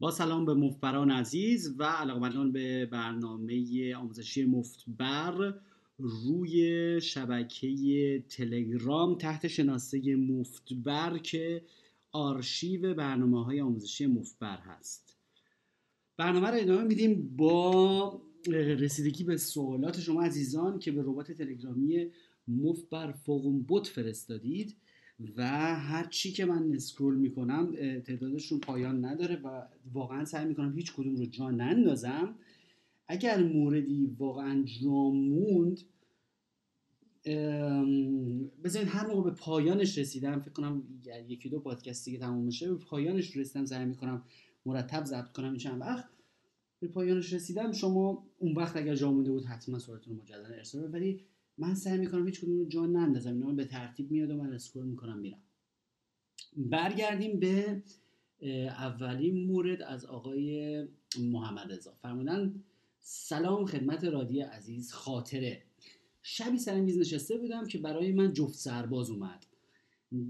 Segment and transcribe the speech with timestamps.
[0.00, 5.54] با سلام به مفتبران عزیز و علاقمندان به برنامه آموزشی مفتبر
[5.98, 11.64] روی شبکه تلگرام تحت شناسه مفتبر که
[12.12, 15.16] آرشیو برنامه های آموزشی مفتبر هست.
[16.16, 22.10] برنامه رو ادامه میدیم با رسیدگی به سوالات شما عزیزان که به ربات تلگرامی
[22.48, 24.76] مفتبر فوقون بوت فرستادید.
[25.36, 29.62] و هر چی که من اسکرول می‌کنم تعدادشون پایان نداره و
[29.92, 32.34] واقعا سعی می‌کنم هیچ کدوم رو جا نندازم.
[33.08, 35.80] اگر موردی واقعا جا موند
[38.64, 40.82] بذارید هر موقع به پایانش رسیدم فکر کنم
[41.28, 44.22] یکی دو پادکست دیگه تموم میشه به پایانش رسیدم سعی می‌کنم
[44.66, 46.08] مرتب ضبط کنم این چند وقت.
[46.80, 51.20] به پایانش رسیدم شما اون وقت اگر جا مونده بود حتما رو مجددا ارسال ولی
[51.58, 54.86] من سعی می‌کنم هیچ کدوم رو جا نندازم اینا به ترتیب میاد و من scroll
[54.86, 55.42] می‌کنم میرم.
[56.56, 57.82] برگردیم به
[58.66, 60.84] اولین مورد از آقای
[61.20, 61.94] محمد رضا.
[62.02, 62.64] فرمودن
[63.00, 65.62] سلام خدمت رادی عزیز خاطره.
[66.22, 69.46] شبی سر میز نشسته بودم که برای من جفت سرباز اومد.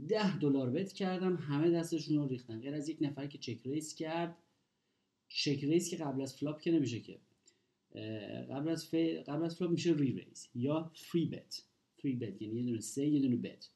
[0.08, 2.60] ده دلار bet کردم همه دستشون رو ریختن.
[2.60, 4.36] غیر از یک نفر که check raise کرد
[5.28, 7.18] check raise که قبل از flop که نمیشه که.
[8.50, 8.90] قبل از
[9.26, 11.62] قبل از flop میشه reraise یا three bet
[11.96, 13.70] three bet یعنی یه دونه سه یه دونه bet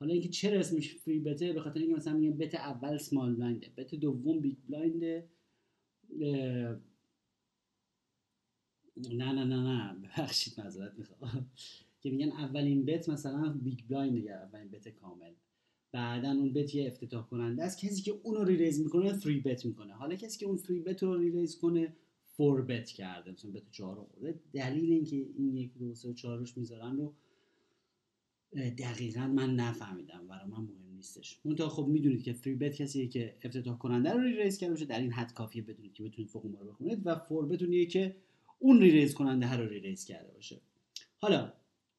[0.00, 3.34] حالا اینکه چرا اسمش three bet ه به خاطر اینکه مثلا میگن bet اول small
[3.34, 5.24] blind bet دوم big blind
[9.10, 11.50] نه نه نه نه ببخشید معذرت می‌خوام.
[12.00, 15.32] که میگن اولین bet مثلا big blind یا اولین bet کامل.
[15.92, 17.78] بعدا اون bet یه افتتاح کننده است.
[17.78, 19.94] کسی که اون رو reraise می‌کنه 3 bet می‌کنه.
[19.94, 21.96] حالا کسی که اون 3 bet رو reraise کنه
[22.36, 26.56] four bet کرده مثلا bet 4 خورده دلیل اینکه این یک دو سه و چهارش
[26.56, 27.14] می‌ذارن رو
[28.78, 30.26] دقیقا من نفهمیدم.
[30.28, 31.40] برای من مهم نیستش.
[31.58, 34.84] تا خب می‌دونید که 3 bet کسیه که افتتاح کننده رو reraise کرده باشه.
[34.84, 38.16] در این حد کافیه بدونید که بتونید فوق رو بخونید و four bet اونیه که
[38.58, 40.60] اون reraise کننده رو reraise کرده باشه.
[41.18, 41.52] حالا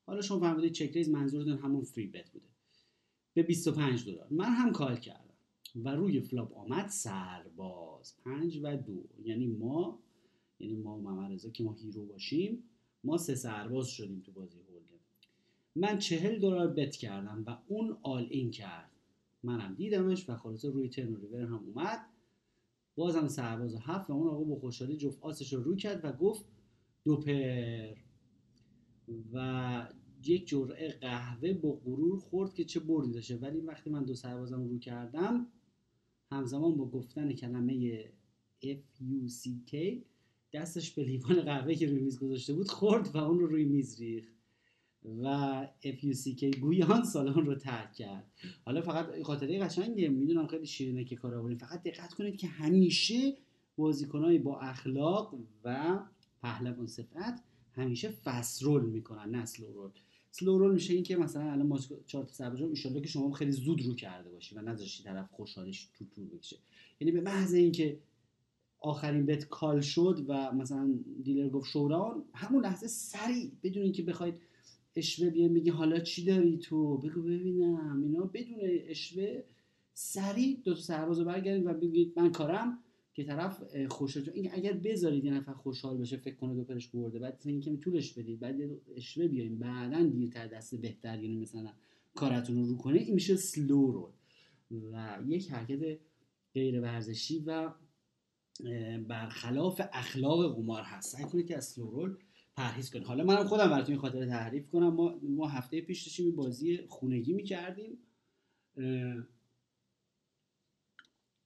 [0.05, 2.45] حالا شما فهمیدید check raise منظورتون همون 3 bet بوده.
[3.33, 4.27] به 25 دلار.
[4.31, 5.33] من هم call کردم
[5.75, 8.15] و روی flop آمد سرباز.
[8.23, 9.03] 5 و دو.
[9.23, 9.99] یعنی ما
[10.59, 12.63] یعنی ما و محمد که ما hero باشیم
[13.03, 14.99] ما سه سرباز شدیم تو بازی hold'em
[15.75, 18.91] من چهل دلار bet کردم و اون all in کرد.
[19.43, 21.99] منم دیدمش و خلاصه روی turn و river هم اومد.
[22.95, 26.45] بازم سرباز هفت و اون آقا با خوشحالی جفت آسش رو رو کرد و گفت
[27.03, 27.95] دو pair
[29.33, 29.87] و
[30.25, 33.37] یک جرعه قهوه با غرور خورد که چه بردی داشته.
[33.37, 35.47] ولی وقتی من دو سربازم رو کردم
[36.31, 38.05] همزمان با گفتن کلمه
[38.63, 39.75] F U C K
[40.53, 44.01] دستش به لیوان قهوه که روی میز گذاشته بود خورد و اون رو روی میز
[44.01, 44.37] ریخت.
[45.23, 48.31] و FUCK گویان سالن رو ترک کرد.
[48.65, 53.37] حالا فقط خاطره قشنگه می‌دونم خیلی شیرینه که کار آورین فقط دقت کنید که همیشه
[53.77, 55.99] بازیکنهای با اخلاق و
[56.41, 57.43] پهلوان صفت
[57.73, 59.91] همیشه فست رول می‌کنن نه سلو رول
[60.31, 63.81] سلو رول میشه این که مثلا الان ما چهار تا سربازم که شما خیلی زود
[63.81, 66.57] رو کرده باشی و نذاشتی طرف خوشحالش تو طول بکشه.
[66.99, 67.99] یعنی به محض اینکه
[68.79, 74.35] آخرین بت کال شد و مثلا دیلر گفت شوران همون لحظه سریع بدون اینکه بخواید
[74.95, 78.03] اشوه بیه میگی حالا چی داری تو؟ بگو ببینم.
[78.03, 79.43] اینا بدون اشوه
[79.93, 82.79] سریع دو تا سربازو برگردید و بگید من کارم
[83.13, 87.19] که طرف خوشحال این اگر بذارید یه نفر خوشحال بشه فکر کنه دو پرش برده
[87.19, 88.55] بعد اینکه طولش بدید بعد
[88.95, 91.69] عشوه بیایم بعدا دیرتر دست بهتر یعنی مثلا
[92.15, 94.11] کارتون رو رو کنه این میشه slow roll
[94.93, 95.99] و یک حرکت
[96.53, 97.73] غیر ورزشی و
[99.07, 101.17] برخلاف اخلاق قمار هست.
[101.17, 102.17] سعی کنید که از slow roll
[102.55, 103.05] پرهیز کنید.
[103.05, 104.93] حالا منم خودم براتون این خاطر تعریف کنم.
[104.93, 107.97] ما, ما هفته پیش داشتیم بازی خونگی می‌کردیم.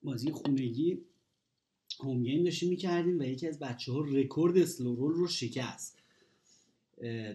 [0.04, 1.02] بازی خونگی
[2.00, 5.98] home game داشتیم می‌کردیم و یکی از بچه ها رکورد slow roll رو شکست.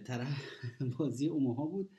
[0.05, 0.27] طرف
[0.97, 1.89] بازی اوماها بود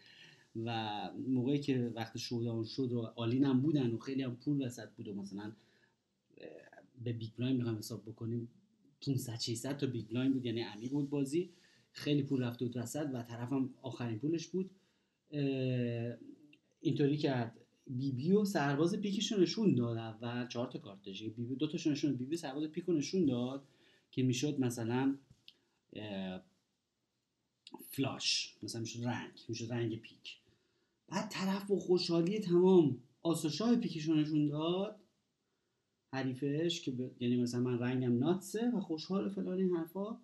[0.56, 4.89] و موقعی که وقت showdown شد و all in بودن و خیلی هم پول وسط
[4.97, 5.53] بود و مثلا
[7.04, 8.48] به big blind می‌خوایم حساب بکنیم.
[9.06, 11.50] 500 600 تا big blind بود یعنی عمیق بود بازی.
[11.92, 14.71] خیلی پول رفته بود وسط و طرفم آخرین پولش بود.
[16.80, 17.59] اینطوری کرد.
[17.86, 20.18] بی بی و سرباز پیکش نشون داد.
[20.22, 21.22] و چهار تا کارت داشت.
[21.22, 23.65] بی بی دو تاشون نشون بی بی سرباز پیک نشون داد
[24.10, 25.16] که می‌شد مثلا
[27.91, 28.56] flush.
[28.62, 29.30] مثلا می‌شد رنگ.
[29.48, 30.39] می‌شد رنگ پیک.
[31.09, 35.00] بعد طرف و خوشحالی تمام آس و شاه پیکش نشون داد.
[36.13, 37.10] حریفش که ب...
[37.21, 40.19] یعنی مثلا من رنگم nuts ه و خوشحال فلان این حرفا.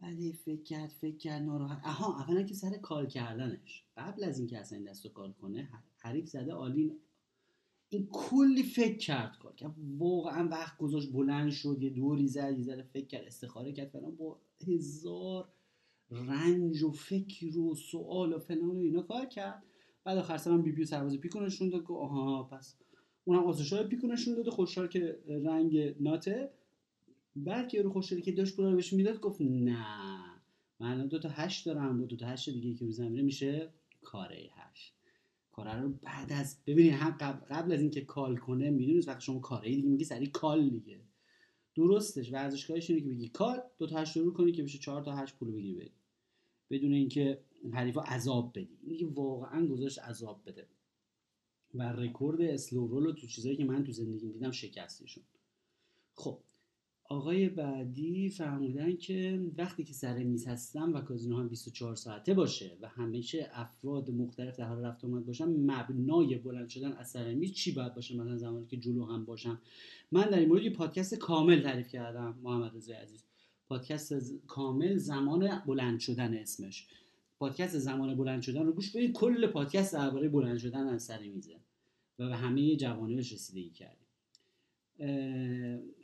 [0.00, 1.80] بعد فکر کرد فکر کرد ناراحت.
[1.84, 3.84] اها اولا که سر کار کردنش.
[3.96, 5.68] قبل از اینکه اصلا این دستو call کنه
[5.98, 6.98] حریف زده all in.
[7.88, 9.74] این کلی فکر کرد کار کرد.
[9.98, 14.16] واقعا وقت گذاشت بلند شد یه دوری زد یه ذره فکر کرد استخاره کرد فلان.
[14.16, 15.48] با هزار
[16.10, 19.62] رنج و فکر و سوال و فلان و اینا کار کرد.
[20.04, 22.76] بعد آخر سرم بی بی و سرباز پیکو نشون داد آها پس
[23.28, 26.50] اونم آتش های پیکو نشون داد خوشحال که رنگ ناته.
[27.36, 29.86] بعد که رو خوشحالی که داشت پولا بهش می‌داد گفت نه.
[30.80, 33.68] من دو تا هشت دارم با دو تا هشت دیگه که رو زمینه میشه
[34.02, 34.94] کاره هشت.
[35.52, 39.38] کاره رو بعد از ببینید هم قبل, قبل از اینکه کال کنه می‌دونید وقتی شما
[39.38, 41.00] کاره دیگه میگی سری کال دیگه.
[41.74, 45.16] درستش ورزشکاریش اینه که بگی call دو تا هشت رو کنی که بشه چهار تا
[45.16, 45.90] هشت پول بگیری
[46.70, 47.40] بدون اینکه
[47.72, 48.78] حریفا عذاب بدی.
[48.82, 50.66] این واقعا گذاشت عذاب بده.
[51.76, 55.24] و رکورد slow roll تو چیزایی که من تو زندگیم دیدم شکستشون
[56.14, 56.38] خب
[57.08, 62.76] آقای بعدی فرمودن که وقتی که سر میز هستم و کازینو هم 24 ساعته باشه
[62.80, 67.52] و همیشه افراد مختلف در حال رفت آمد باشم مبنای بلند شدن از سر میز
[67.52, 69.60] چی باید باشه؟ مثلا زمانی که جلو هم باشم.
[70.12, 73.24] من در این مورد یه پادکست کامل تعریف کردم محمد رضا عزیز.
[73.68, 74.14] پادکست
[74.46, 76.86] کامل زمان بلند شدن اسمش.
[77.38, 81.56] پادکست زمان بلند شدن رو گوش بدید کل پادکست درباره بلند شدن از سر میزه.
[82.18, 84.06] و به همه جوانبش رسیدگی کردیم.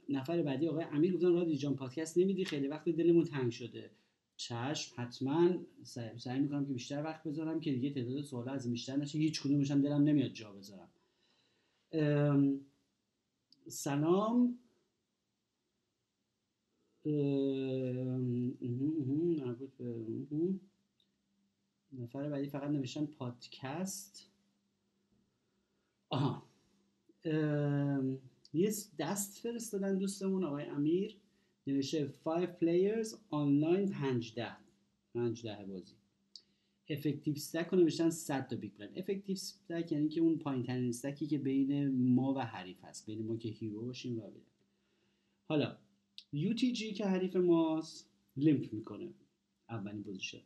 [0.09, 3.91] نفر بعدی آقای امیر گفتن رادی جان پادکست نمیدی؟ خیلی وقت دلمون تنگ شده.
[4.37, 5.51] چشم حتما
[5.83, 9.19] سعی, سعی می‌کنم که بیشتر وقت بذارم که دیگه تعداد سوال از بیشتر نشه.
[9.19, 10.89] هیچ کدومش هم دلم نمیاد جا بذارم.
[13.69, 14.59] سلام.
[21.93, 24.32] نفر بعدی فقط نوشتن پادکست.
[26.13, 26.43] آها.
[28.55, 31.17] یه دست فرستادن دوستمون آقای امیر.
[31.67, 34.57] نوشته 5 players online 15
[35.15, 35.95] 15 بازی.
[36.89, 40.89] effective stack رو نوشتن 100 تا big blind effective stack یعنی که اون پایین ترین
[40.89, 43.07] stack ی که بین ما و حریف هست.
[43.07, 44.47] بین ما که hero باشیم و villain
[45.49, 45.77] حالا
[46.35, 49.09] UTG که حریف ماست limp می‌کنه.
[49.69, 50.41] اولین position.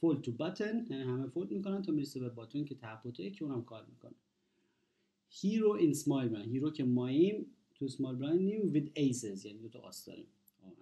[0.00, 3.64] fold to button یعنی همه fold می‌کنن تا می‌رسه به button که تپوته که اونم
[3.64, 4.14] call می‌کنه.
[5.34, 9.68] hero in small blind hero که ماییم تو small blind نیم with aces یعنی دو
[9.68, 10.26] تا آس داریم.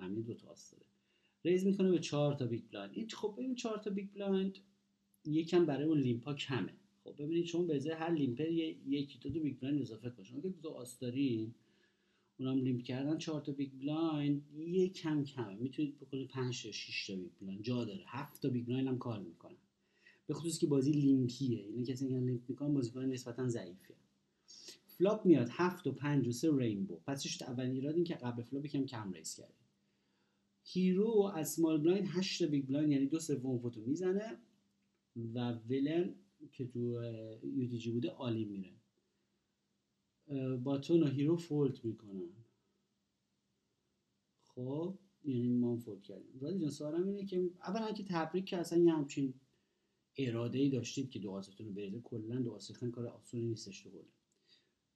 [0.00, 0.84] امیر دو تا آس داره.
[1.44, 4.58] raise می‌کنه به چهار تا big blind این خب ببین چهار تا big blind
[5.24, 6.72] یکم برای اون limp ا کمه.
[7.04, 10.48] خب ببینید شما به ازای هر limper یکی تا دو big blind اضافه کنید که
[10.48, 11.54] دو تا آس دارین
[12.38, 15.54] اونم limp کردن چهار تا big blind یکم کمه.
[15.54, 18.02] می‌تونید بکنید 5 تا 6 تا big blind جا داره.
[18.06, 19.56] 7 تا big blind هم کار می‌کنه
[20.26, 23.94] به خصوص که بازی limpy ه اینا کسی که limp می‌کنن بازیکن نسبتا ضعیفه
[25.00, 25.48] flop میاد.
[25.50, 28.86] هفت و پنج و سه rainbow پس شد؟ اولین ایراد این که قبل flop یکم
[28.86, 29.66] کم raise کردیم.
[30.62, 34.38] hero از small blind هشت big blind یعنی دو سوم pot و می‌زنه
[35.34, 36.14] و villain
[36.52, 37.02] که تو
[37.42, 38.72] UTG بوده all-in میره.
[40.56, 42.30] button و hero fold می‌کنن
[44.44, 46.40] خب یعنی ما fold کردیم.
[46.40, 49.34] رادی جان سوالم اینه که اولا که تبریک که اصلا یه همچین
[50.16, 52.00] اراده ای داشتید که دو رو بریزه.
[52.00, 52.58] کلا دو
[52.92, 53.90] کار آسونی نیستش تو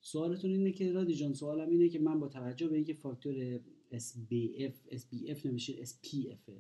[0.07, 3.61] سوالتون اینه که رادی جان سوالم اینه که من با توجه به اینکه فاکتور
[3.93, 6.51] SBF SBF نمیشه SPF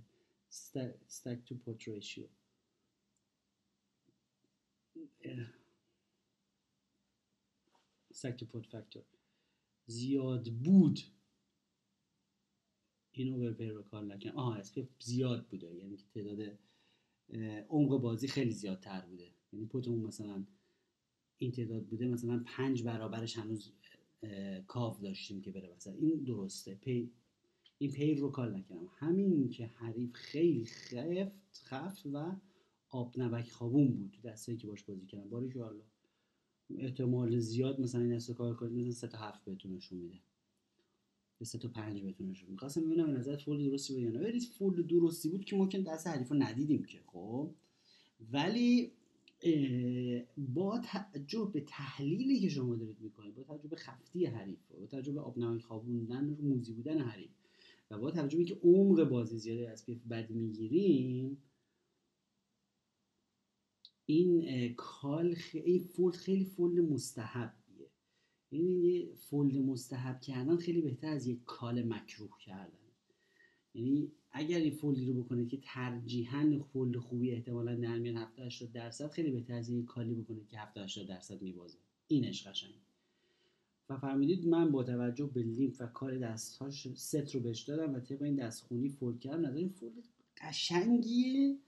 [1.08, 2.26] stack to port ratio.
[8.12, 9.04] Stack to port factor.
[9.86, 10.98] زیاد بود.
[13.12, 14.30] اینو اوورپی رو کار نکن.
[14.30, 15.74] آها SPF زیاد بوده.
[15.74, 16.58] یعنی که تعداد
[17.68, 19.34] عمق بازی خیلی زیادتر بوده.
[19.52, 20.46] یعنی پوتمون مثلا
[21.38, 23.72] این تعداد بوده مثلا پنج برابرش هنوز
[24.66, 25.94] کاف داشتیم که بره وسط.
[26.00, 26.74] این درسته.
[26.74, 27.10] پی
[27.78, 28.88] این پیر رو کار نکردم.
[28.98, 31.32] همین که حریف خیلی خفت
[31.64, 32.36] خفت و
[32.88, 34.10] آب نبک خوابون بود.
[34.10, 35.28] تو دستایی که باش بازی کردم.
[35.28, 35.64] باری که
[36.78, 40.18] احتمال زیاد مثلا این دسته کار کنید مثلا سه تا هفت بهتون نشون میده.
[41.38, 44.38] به سه تا پنج بهتون نشون می‌خواستم ببینم به نظر فول درستی بود یا نه.
[44.58, 47.50] فول درستی بود که ما که دست حریف رو ندیدیم که خب.
[48.32, 48.92] ولی
[50.36, 55.12] با توجه به تحلیلی که شما دارید می‌کنید با توجه به خفتی حریف با توجه
[55.12, 55.82] به آب نمک رو
[56.42, 57.30] موزی بودن حریف
[57.90, 61.42] و با توجه به که عمق بازی زیاده از پیف بد می‌گیریم
[64.06, 67.90] این call خیلی fold خیلی fold مستحبیه.
[68.50, 72.78] این یه fold مستحب کردن خیلی بهتر از یک call مکروه کردن.
[73.74, 78.46] یعنی اگر این fold ی رو بکنید که ترجیحاً fold خوبی احتمالا در میان 70
[78.46, 81.78] 80 درصد خیلی بهتر از این call ی بکنید که 70 80 درصد میبازه.
[82.08, 82.74] اینش قشنگ.
[83.90, 88.00] و فهمیدید من با توجه به لیمف و کار دستهاش ست رو بهش دادم و
[88.00, 89.40] طبق این دستخونی فولد کردم.
[89.40, 89.74] نظر این
[90.42, 91.58] قشنگیه.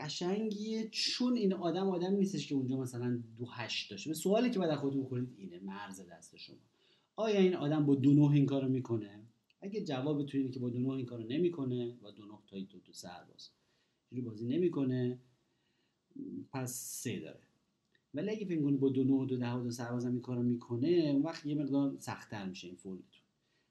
[0.00, 4.10] قشنگیه چون این آدم آدم نیستش که اونجا مثلا دو هشت داشته.
[4.10, 6.56] به سوالی که بعد خودتون بکنید اینه مرز دست شما.
[7.16, 9.23] آیا این آدم با دو نه این کارو می‌کنه؟
[9.64, 12.78] اگه جواب تو اینه که با دو نه این کارو نمی‌کنه و دو تا دو
[12.78, 13.50] دو سرباز
[14.24, 15.18] بازی نمی‌کنه
[16.52, 17.40] پس سه داره.
[18.14, 20.88] ولی اگه فکر کنید با دو نه دو ده و دو سرباز این کارو می‌کنه
[20.88, 23.22] اون وقت یه مقدار سختتر میشه این فولدتون.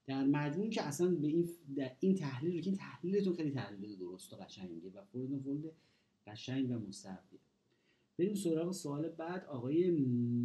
[0.06, 4.32] در مجموع که اصلا به این در این تحلیل که این تحلیلتون خیلی تحلیل درست
[4.32, 5.72] و قشنگه و فولدتون فولد
[6.26, 7.40] قشنگ و مستقیم
[8.18, 9.90] بریم سراغ سوال بعد آقای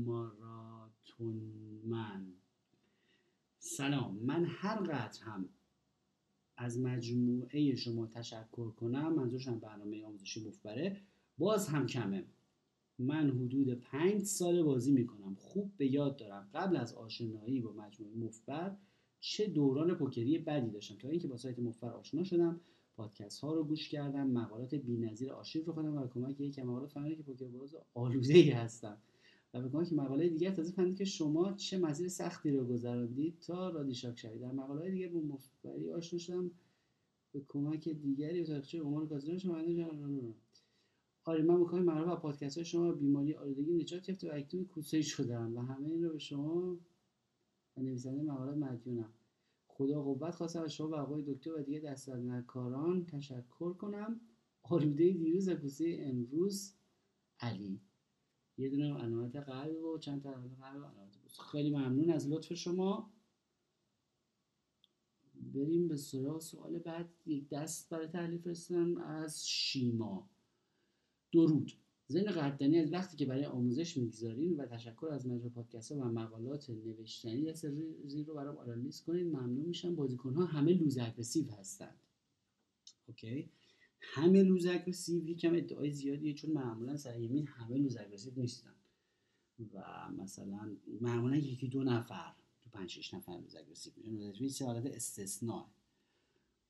[0.05, 2.33] ماراتونمن.
[3.77, 4.15] سلام.
[4.15, 5.49] من هر قطر هم
[6.57, 11.01] از مجموعه شما تشکر کنم منظورشم برنامه آموزشی مفبره.
[11.37, 12.25] باز هم کمه.
[12.99, 15.35] من حدود پنج سال بازی می‌کنم.
[15.35, 16.49] خوب به یاد دارم.
[16.53, 18.75] قبل از آشنایی با مجموعه مفبر
[19.19, 20.95] چه دوران پوکری بدی داشتم.
[20.95, 22.61] تا اینکه با سایت مفبر آشنا شدم
[22.95, 27.15] پادکست ها رو گوش کردم مقالات بی‌نظیر آشیف رو خوندم و کمک یک مقالات فهمیدم
[27.15, 28.97] که پوکر باز آلوده ای هستم.
[29.53, 33.69] و به که مقاله دیگر تازه فهمیدم که شما چه مسیر سختی رو گذراندید تا
[33.69, 34.41] رادیشاک شوید.
[34.41, 36.51] در مقاله دیگه با مفبری آشنا شدم
[37.31, 39.57] به کمک دیگری به تاریخچه امور کازینو شما
[41.23, 45.01] آره من می‌خوام معروف از پادکست های شما بیماری آلودگی نجات یافته و اکنون کوسه
[45.01, 46.77] شدم و همه این رو به شما
[47.77, 49.13] و نویسنده مقالات مدیونم.
[49.67, 51.95] خدا قوت خواستم از شما و آقای دکتر و دیگه
[52.47, 54.19] کاران تشکر کنم.
[54.63, 56.73] آلوده دیروز و کوسه امروز
[57.39, 57.81] علی.
[58.59, 61.17] یه دونه علامت قلب و چند تا علامت قلب علامت
[61.51, 63.11] خیلی ممنون از لطف شما.
[65.53, 67.09] بریم به سراغ سوال بعد.
[67.25, 70.29] یک دست برای تحلیل فرستادم از شیما.
[71.31, 71.73] درود.
[72.07, 76.69] زین قدردانی از وقتی که برای آموزش می‌گذارین و تشکر از مجموع پادکست و مقالات
[76.69, 77.67] نوشتنی دست
[78.05, 79.95] زیر رو برام آنالیز کنید ممنون میشم.
[79.95, 81.99] بازیکن ها همه loose aggressive هستند.
[83.07, 83.49] okay.
[83.99, 88.75] همه loose aggressive یکم ادعای زیادیه چون معمولا سر یه میز همه loose aggressive نیستن.
[89.73, 89.83] و
[90.17, 93.93] مثلا معمولا یکی دو نفر تو پنج شش نفر loose aggressive
[94.39, 95.69] میشن حالت استثناء.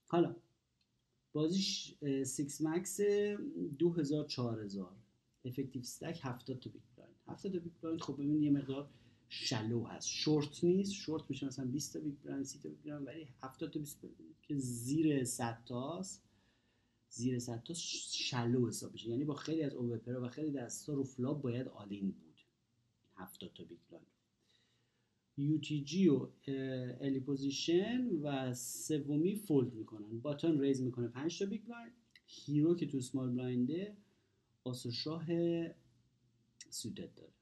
[0.05, 0.36] حالا
[1.33, 3.01] بازیش 6 max
[3.79, 4.95] 2000 4000
[5.46, 8.89] effective stack 70 تا big blind 70 تا big blind خب ببین یه مقدار
[9.29, 10.07] shallow هست.
[10.07, 13.71] شورت نیست شورت میشه مثلا 20 تا big blind 30 تا big blind ولی 70
[13.71, 14.01] تا 20
[14.41, 16.28] که زیر 100 تاست.
[17.10, 19.10] زیر 100 تا shallow حساب میشه.
[19.10, 22.39] یعنی با خیلی از overpair ا و خیلی دستا رو flop باید all-in بود.
[23.16, 24.08] 70 تا big blind
[25.39, 26.30] UTG و
[27.01, 30.20] early position و سومی fold می‌کنن.
[30.20, 31.94] button raise می‌کنه 5 تا big blind
[32.27, 33.98] hero که تو small blind
[34.63, 35.28] ه آس و شاه
[36.70, 37.34] suited داره.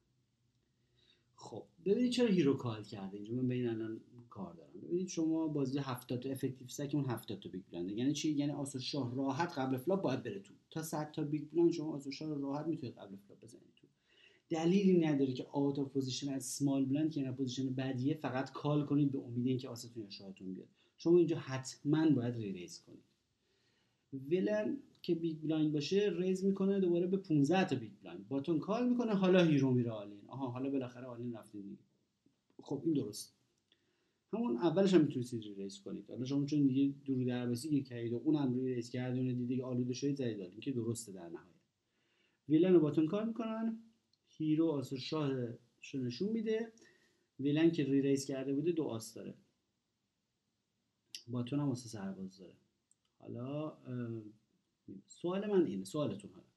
[1.35, 3.33] خب ببینید چرا hero call کرده اینجا.
[3.33, 4.01] من با این الان
[4.37, 4.69] کار دارم.
[4.83, 8.51] ببینید شما بازی 70 تا effective stack تون 70 تا big blind یعنی چی؟ یعنی
[8.51, 10.53] آس و شاه راحت قبل flop باید بره تو.
[10.69, 13.77] تا 100 تا big blind شما آس و شاه راحت می‌تونید قبل flop بزنید
[14.49, 18.85] دلیلی نداره که آوت آف پوزیشن از سمال بلند که این پوزیشن بعدیه فقط call
[18.85, 20.67] کنید به امید اینکه آستون یا شاهتون بیاد.
[20.97, 23.03] شما اینجا حتما باید re-raise کنید.
[24.31, 28.89] villain که big blind باشه raise می‌کنه دوباره به 15 تا big blind button call
[28.89, 31.77] می‌کنه حالا hero میره all-in آها حالا بالاخره all-in رفتین
[32.61, 33.36] خب این درست.
[34.33, 38.21] همون اولش هم می‌تونید re-raise کنید حالا شما چون دیگه درو دربسی یک کرید و
[38.23, 41.57] اونم re-raise کردونه دیگه آلوده شده زدید دادین که درسته در نهایت.
[42.49, 43.79] villain و button call می‌کنن.
[44.29, 45.31] hero آس شاه
[45.93, 46.71] نشون میده.
[47.39, 49.33] villain که re-raise کرده بوده دو آس داره.
[51.27, 52.53] button هم آس سرباز داره.
[53.19, 53.77] حالا
[55.07, 56.47] سوال من اینه سوالتون حالا.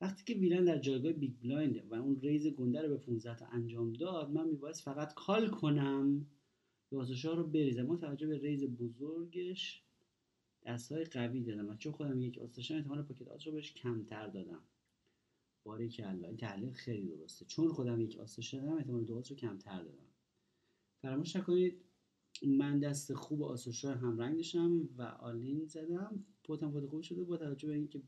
[0.00, 3.36] وقتی که villain در جایگاه big blind ه و اون raise گنده رو به 15
[3.36, 6.26] تا انجام داد من میباید فقط call کنم.
[7.14, 9.82] شاه رو بریزم با توجه به raise بزرگش
[10.66, 11.76] دستای قوی دادم.
[11.76, 14.62] چون خودم یک آس داشتم احتمال پاکت آس رو بهش کمتر دادم.
[15.64, 17.44] باری که این تحلیل خیلی درسته.
[17.44, 20.12] چون خودم یک آس داشتم احتمال دو رو کمتر دادم.
[21.02, 21.84] فراموش نکنید
[22.46, 26.24] من دست خوب آس و شاه هم رنگ داشتم و all-in زدم.
[26.44, 28.02] pot م pot خوب شده با توجه به اینکه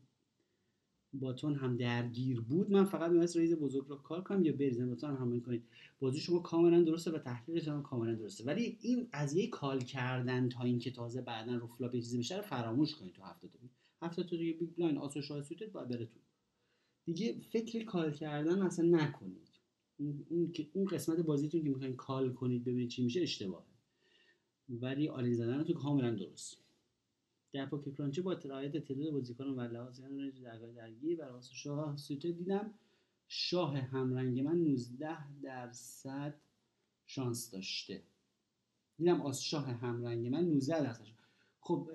[1.13, 5.15] button هم درگیر بود من فقط میبایست raise بزرگ رو call کنم یا بریزم باتون
[5.15, 5.63] هم کنید.
[5.99, 8.43] بازی شما کاملا درسته و تحلیل شما کاملا درسته.
[8.43, 12.95] ولی این قضیه call کردن تا اینکه تازه بعدا رو flop چیزی بشه رو فراموش
[12.95, 13.57] کنید تو هفتاد تا
[14.01, 16.07] هفتاد تا دیگه big blind آس و suited باید بره
[17.05, 19.49] دیگه فکر call کردن اصلا نکنید.
[19.97, 23.65] اون, اون قسمت بازیتون که می‌خواین call کنید ببینید چی میشه اشتباهه.
[24.69, 26.57] ولی all-in زدن تو کاملا درست.
[27.51, 32.31] در Poker Cruncher با رعایت تعداد بازیکنان و لحاظ range درگاه درگیر بر شاه suited
[32.31, 32.73] دیدم.
[33.27, 36.41] شاه همرنگ من 19 درصد
[37.05, 38.03] شانس داشته.
[38.97, 41.05] دیدم آس شاه همرنگ من 19 درصد
[41.59, 41.91] خب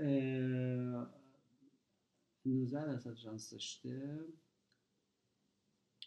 [2.47, 4.21] 19 درصد شانس داشته.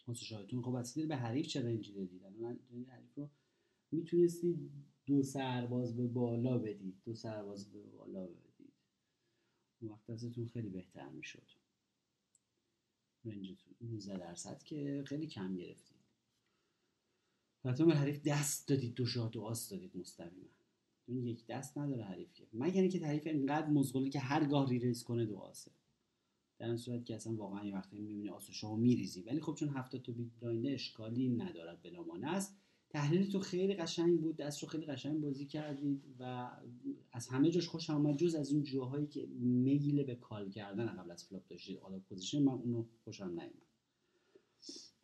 [0.06, 3.28] واسه شاهدتون خب بسیده به حریف چه رنجی دادید من حریف رو
[3.92, 4.70] می‌تونستید
[5.06, 8.47] دو سرباز به بالا بدید دو سرباز به بالا بدید
[9.82, 11.48] وقت ازتون خیلی بهتر می‌شد.
[13.24, 15.98] رنجتون 19 درصد که خیلی کم گرفتید.
[17.64, 20.48] حتی به حریف دست دادید دو شاه دو آس دادید مستقیما.
[21.06, 22.46] اون یک دست نداره حریف که.
[22.52, 25.70] مگر اینکه حریف اینقدر مزغوله که هرگاه raise کنه دو آسه.
[26.58, 29.22] در این صورت که اصلا واقعا یه وقتی می‌بینی آس و شاه میریزی.
[29.22, 32.56] ولی خب چون هفتاد تا big blind ه اشکالی ندارد بلامانه است
[32.90, 36.50] تحلیل تو خیلی قشنگ بود دست رو خیلی قشنگ بازی کردید و
[37.12, 41.10] از همه جاش خوش آمد جز از اون جاهایی که میل به call کردن قبل
[41.10, 43.52] از flop داشتید out of position من اونو خوشم نیومد.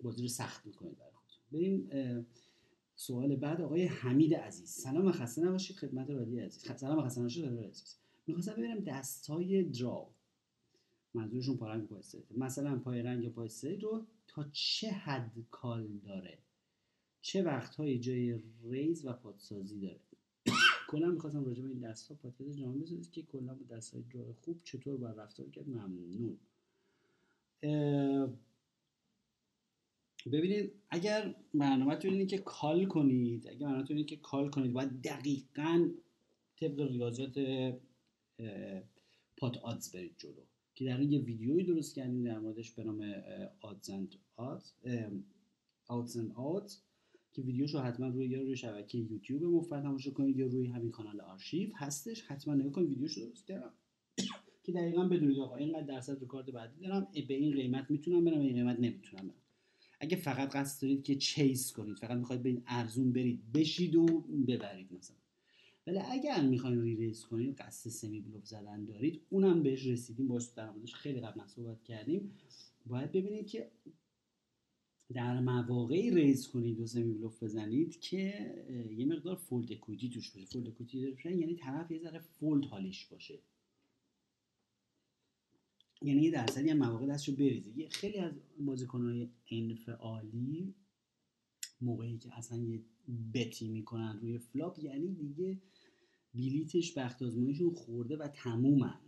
[0.03, 1.43] بازی رو سخت می‌کنید برای خودتون.
[1.53, 1.89] بریم
[2.97, 4.69] سوال بعد آقای حمید عزیز.
[4.71, 6.73] سلام خسته نباشید خدمت رادی عزیز.
[6.77, 7.97] سلام خسته نباشید رادی عزیز.
[8.27, 10.11] می‌خواستم ببینم دستای دراو.
[11.15, 12.03] منظورشون پارنگ پای
[12.37, 13.51] مثلا پای رنگ پای
[13.83, 16.39] رو تا چه حد کال داره؟
[17.25, 20.01] چه وقتهایی جای ریز و پادسازی داره؟
[20.89, 24.33] کلا می‌خواستم راجع به این ها پادکست جامعه بسازید که کلا با دست های جای
[24.33, 25.69] خوب چطور باید رفتار کرد.
[25.69, 26.39] ممنون.
[30.33, 35.89] ببینید اگر برنامه اینه که call کنید اگر برنامه اینه که call کنید باید دقیقا
[36.57, 37.39] طبق ریاضیات
[39.37, 40.43] pot odds برید جلو.
[40.75, 43.15] که در یه ویدیویی درست کردیم در موردش به نام
[43.61, 44.73] outs and odds
[45.87, 46.77] outs and odds.
[47.35, 51.21] که ویدیوشو حتما روی یا روی شبکه یوتیوب مفت تماشا کنید یا روی همین کانال
[51.21, 52.23] آرشیو هستش.
[52.23, 53.73] حتما نگاه کنید ویدیوشو درست کردم.
[54.65, 58.39] که دقیقا بدونید آقا اینقدر درصد رو کارت بعدی دارم به این قیمت می‌تونم برم
[58.39, 59.41] به این قیمت نمی‌تونم برم.
[60.01, 64.07] اگه فقط قصد دارید که chase کنید فقط می‌خواید این ارزون برید بشید و
[64.49, 65.17] ببرید مثلا.
[65.87, 70.29] ولی اگر می‌خواین raise کنید قصد semi bluff زدن دارید اونم بهش رسیدیم.
[70.29, 72.33] باش در خیلی قبلا صحبت کردیم.
[72.87, 73.71] باید ببینید که
[75.13, 78.55] در مواقعی raise کنید و semi bluff بزنید که
[78.97, 80.47] یه مقدار fold equity توش باشه.
[80.47, 83.39] fold equity یعنی طرف یه ذره fold حالیش باشه.
[86.03, 87.89] یعنی یه درصدی هم مواقع دستشو بریزه.
[87.89, 90.75] خیلی از بازیکنهای انفعالی
[91.81, 92.83] موقعی که اصلا یه
[93.35, 95.63] bet ی می‌کنن روی flop یعنی دیگه
[96.35, 99.01] بیلیتش بخت آزماییشون خورده و تمومن.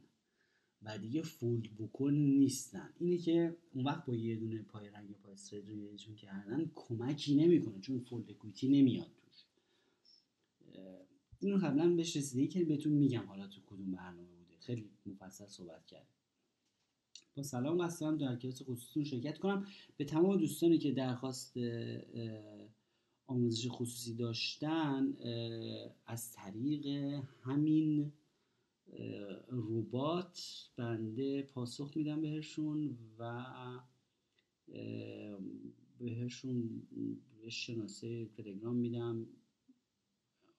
[0.82, 2.90] و دیگه fold بکن نیستن.
[2.98, 7.98] اینه که اون وقت با یه دونه پای رنگ پای straight کردن کمکی نمی‌کنه چون
[7.98, 9.44] fold equity نمیاد توش.
[11.40, 14.56] اینو قبلا بهش رسیده که بهتون میگم حالا تو کدوم برنامه بوده.
[14.60, 16.06] خیلی مفصل صحبت کرد
[17.36, 19.66] با سلام قصد در کلاس خصوصیتون شرکت کنم.
[19.96, 21.56] به تمام دوستانی که درخواست
[23.26, 25.16] آموزش خصوصی داشتن
[26.06, 26.86] از طریق
[27.42, 28.12] همین
[29.51, 33.44] ربات بنده پاسخ میدم بهشون و
[35.99, 36.83] بهشون
[37.49, 39.27] شناسه تلگرام میدم.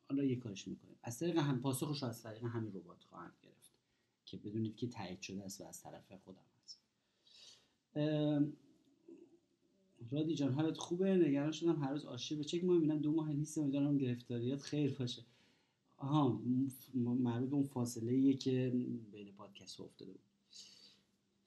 [0.10, 3.72] حالا یه کارش می‌کنه از طریق هم پاسخش رو از طریق همین ربات خواهند گرفت
[4.26, 6.80] که بدونید که تایید شده است و از طرف خودم هست
[10.12, 13.34] رادی جان حالت خوبه؟ نگران شدم هر روز آشی به چک ما می‌بینم دو ماه
[13.34, 15.24] نیست امیدوارم گرفتاریات خیر باشه.
[15.98, 16.42] آها
[16.96, 18.74] مربوط اون فاصله ایه که
[19.12, 20.22] بین پادکست افتاده بود.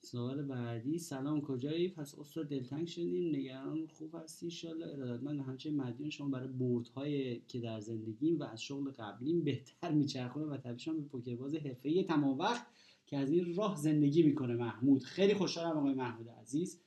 [0.03, 6.11] سوال بعدی سلام کجایی؟ پس استاد دلتنگ شدیم نگران خوب هستی؟ انشالله ارادتمند همچنین مدیون
[6.11, 11.03] شما برای بردهایی که در زندگیم و از شغل قبلیم بهتر میچرخونه و تبریشم به
[11.03, 12.67] پوکرباز حرفه‌ای تمام وقت
[13.07, 15.03] که از این راه زندگی می‌کنه محمود.
[15.03, 16.81] خیلی خوشحالم آقای محمود عزیز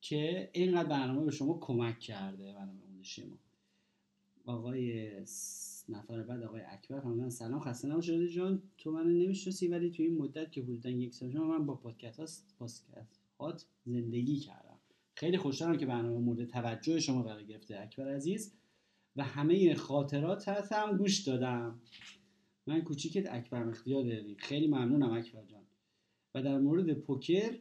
[0.00, 3.38] که اینقدر برنامه به شما کمک کرده برنامه شما.
[4.44, 5.10] آقای
[5.94, 7.00] نفر بعد آقای اکبر.
[7.00, 8.62] فرمودن سلام خسته نباشید جان.
[8.78, 12.54] تو منو نمی‌شناسی ولی تو این مدت که حدودا یک سال من با پادکست هاست
[12.58, 14.78] پادکست هات زندگی کردم.
[15.14, 18.54] خیلی خوشحالم که برنامه مورد توجه شما قرار گرفته اکبر عزیز.
[19.16, 21.80] و همه خاطرات هم گوش دادم.
[22.66, 24.36] من کوچیکت اکبر اختیار داریم.
[24.38, 25.62] خیلی ممنونم اکبر جان.
[26.34, 27.58] و در مورد پوکر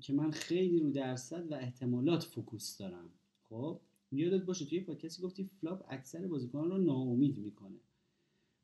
[0.00, 3.10] که من خیلی رو درصد و احتمالات focus دارم.
[3.48, 3.80] خب؟
[4.12, 7.80] یادت باشه توی پادکستی گفتی flop اکثر بازیکنان رو ناامید می‌کنه.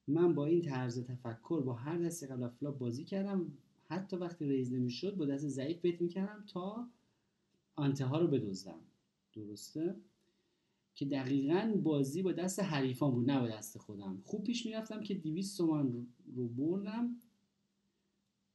[0.06, 3.52] من با این طرز تفکر با هر دستی قبل flop بازی کردم.
[3.86, 6.88] حتی وقتی raise نمی‌شد با دست ضعیف bet می‌کردم تا
[7.76, 8.80] ante ها رو بدزدم.
[9.34, 9.96] درسته؟
[10.94, 14.20] که دقیقا بازی با دست حریفان بود نه با دست خودم.
[14.24, 17.16] خوب پیش می‌رفتم که 200 تومن رو بردم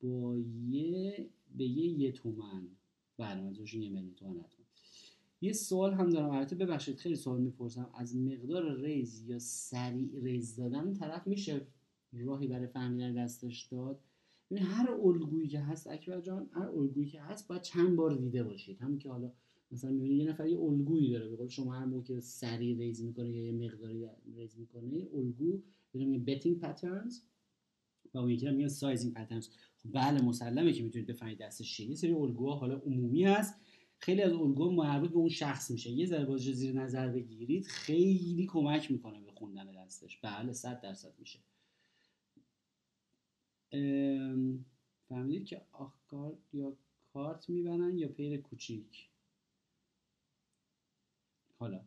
[0.02, 0.38] با
[0.70, 2.68] یه به یه یه تومن
[3.18, 4.46] برنامه یه میلیون تومن
[5.42, 7.90] یه سوال هم دارم البته ببخشید خیلی سوال می‌پرسم.
[7.94, 11.62] از مقدار ریز یا سریع ریز دادن طرف میشه
[12.14, 14.00] راهی برای فهمیدن دستش داد؟
[14.52, 18.44] ببین هر الگویی که هست اکبر جان هر الگویی که هست باید چند بار دیده
[18.44, 18.82] باشید.
[18.82, 19.32] همین که حالا
[19.72, 21.36] مثلا می‌بینی یه نفر یه الگویی داره.
[21.36, 25.62] به شما هر موقع که سریع raise می‌کنه یا یه مقداری raise می‌کنه الگو
[25.94, 27.14] میگه betting patterns
[28.14, 29.46] و اون یکی میگن sizing patterns.
[29.78, 31.90] خب بله مسلمه که می‌تونید بفهمید دستش چیه.
[31.90, 33.56] یه سری الگوها حالا عمومی هست.
[34.00, 35.90] خیلی از الگوها مربوط به اون شخص میشه.
[35.90, 40.18] یه ذره بازی زیر نظر بگیرید خیلی کمک می‌کنه به خوندن دستش.
[40.18, 41.40] بله صد درصد میشه.
[45.10, 46.74] فهمیدید که آخ کارت یا
[47.14, 49.10] کارت می‌برن یا پیر کوچیک؟
[51.60, 51.82] حالا.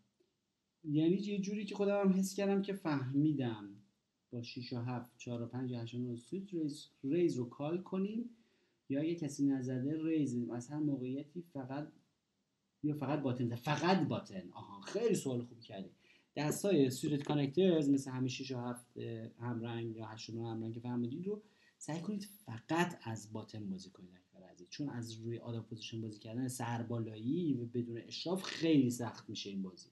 [0.84, 3.68] یعنی یه جوری که خودم هم حس کردم که فهمیدم
[4.30, 7.82] با 6 و 7 4 و 5 و 8 و سوت ریز, ریز رو کال
[7.82, 8.30] کنیم
[8.88, 10.50] یا اگه کسی نزده ریز.
[10.50, 11.88] از هر موقعیتی فقط
[12.82, 15.90] یا فقط باتن فقط باتن آها خیلی سوال خوبی کردی.
[16.36, 18.86] دستای سوت کانکترز مثل همه 6 و 7
[19.40, 21.42] رنگ یا 8 و رنگ فهمیدید رو
[21.78, 24.68] سعی کنید فقط از button بازی کنید عزیز.
[24.68, 29.50] چون از روی out of position بازی کردن سربالایی و بدون اشراف خیلی سخت میشه
[29.50, 29.88] این بازی.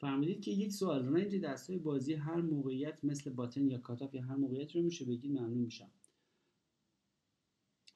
[0.00, 4.36] فرمودید که یک سوال range دستای بازی هر موقعیت مثل button یا cutoff یا هر
[4.36, 5.90] موقعیت رو میشه بگید ممنون میشم.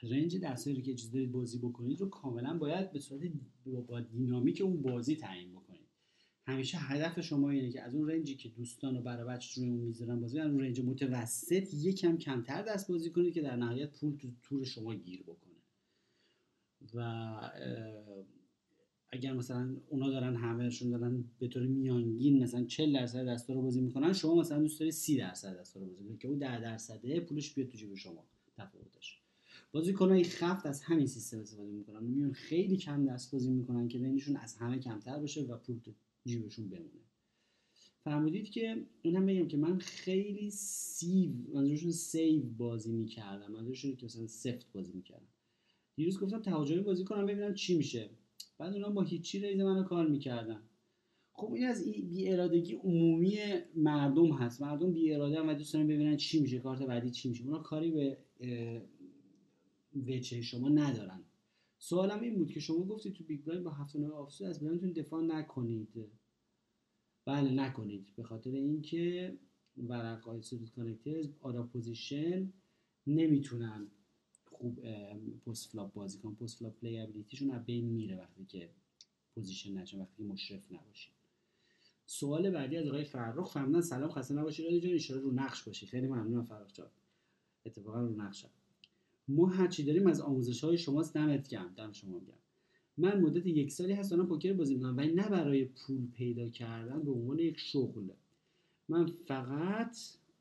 [0.02, 3.30] range دستایی که اجازه دارید بازی بکنید رو کاملا باید به صورت
[3.86, 5.86] با دینامیک اون بازی تعیین بکنید.
[6.48, 10.20] همیشه هدف شما اینه که از اون رنجی که دوستان و برای روی اون می‌ذارن
[10.20, 14.64] بازی اون رنج متوسط یکم کمتر دست بازی کنید که در نهایت پول تو تور
[14.64, 15.54] شما گیر بکنه.
[16.94, 17.00] و
[19.08, 23.80] اگر مثلا اونا دارن همهشون دارن به طور میانگین مثلا 40 درصد دستا رو بازی
[23.80, 27.20] می‌کنن شما مثلا دوست داری 30 درصد دستا رو بازی کنید که اون 10 درصده
[27.20, 28.24] پولش بیاد تو جیب شما.
[28.56, 29.25] تفاوتش.
[29.76, 32.02] بازیکنای خفت از همین سیستم استفاده می‌کنن.
[32.02, 35.92] میون خیلی کم دست بازی می‌کنن که بینشون از همه کمتر باشه و پول تو
[36.24, 37.04] جیبشون بمونه.
[38.04, 43.52] فرمودید که این هم بگم که من خیلی سیو منظورشون سیو بازی می‌کردم.
[43.52, 45.28] منظورشون که مثلا سفت بازی می‌کردم.
[45.96, 48.10] دیروز گفتم تهاجمی بازی کنم ببینم چی میشه.
[48.58, 50.62] بعد اونا با هیچی raise منو call می‌کردن.
[51.32, 53.38] خب این از بی ارادگی عمومی
[53.74, 54.62] مردم هست.
[54.62, 57.44] مردم بی اراده هم و دوست ببینن چی میشه کارت بعدی چی میشه.
[57.44, 58.18] اونا کاری به
[60.06, 61.22] وجهه شما ندارن.
[61.78, 64.80] سوالم این بود که شما گفتید تو big blind با هفت نوع offsuit از blind
[64.80, 65.88] تون دفاع نکنید.
[67.24, 68.12] بله نکنید.
[68.16, 69.36] به خاطر اینکه
[69.76, 72.52] ورقای suited connectors out of position
[73.06, 73.86] نمی‌تونن
[74.44, 74.80] خوب
[75.46, 76.34] post flop بازی کنن.
[76.34, 78.70] post flop playability شون از بین میره وقتی که
[79.34, 81.12] position نشه وقتی که مشرف نباشید
[82.06, 85.20] سوال بعدی از آقای فرخ فرمودن سلام خسته نباشید رادی جان.
[85.20, 85.86] رو نقش باشی.
[85.86, 86.90] خیلی ممنونم فرخ جان.
[87.66, 88.50] اتفاقا رو نقشم.
[89.28, 92.38] ما هرچی داریم از آموزش های شماست دمت گرم دم شما گرم.
[92.98, 97.02] من مدت یک سالی هست دارم پوکر بازی می‌کنم ولی نه برای پول پیدا کردن
[97.02, 98.14] به عنوان یک شغله
[98.88, 99.96] من فقط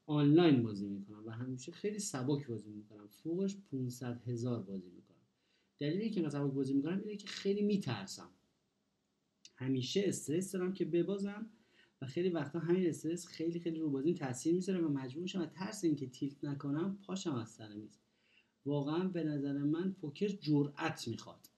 [0.06, 3.08] آنلاین بازی می‌کنم و همیشه خیلی سبک بازی می‌کنم.
[3.08, 5.18] فوقش 500 هزار بازی می‌کنم.
[5.80, 8.30] دلیلی که سبک بازی می‌کنم اینه که خیلی میترسم.
[9.56, 11.46] همیشه استرس دارم که ببازم
[12.02, 15.46] و خیلی وقتا همین استرس خیلی خیلی رو بازی تاثیر می‌ذاره و مجبور میشم و
[15.46, 18.05] ترس اینکه تیلت نکنم پاشم از سر میز.
[18.66, 21.50] واقعا به نظر من پوکر جرأت می‌خواد.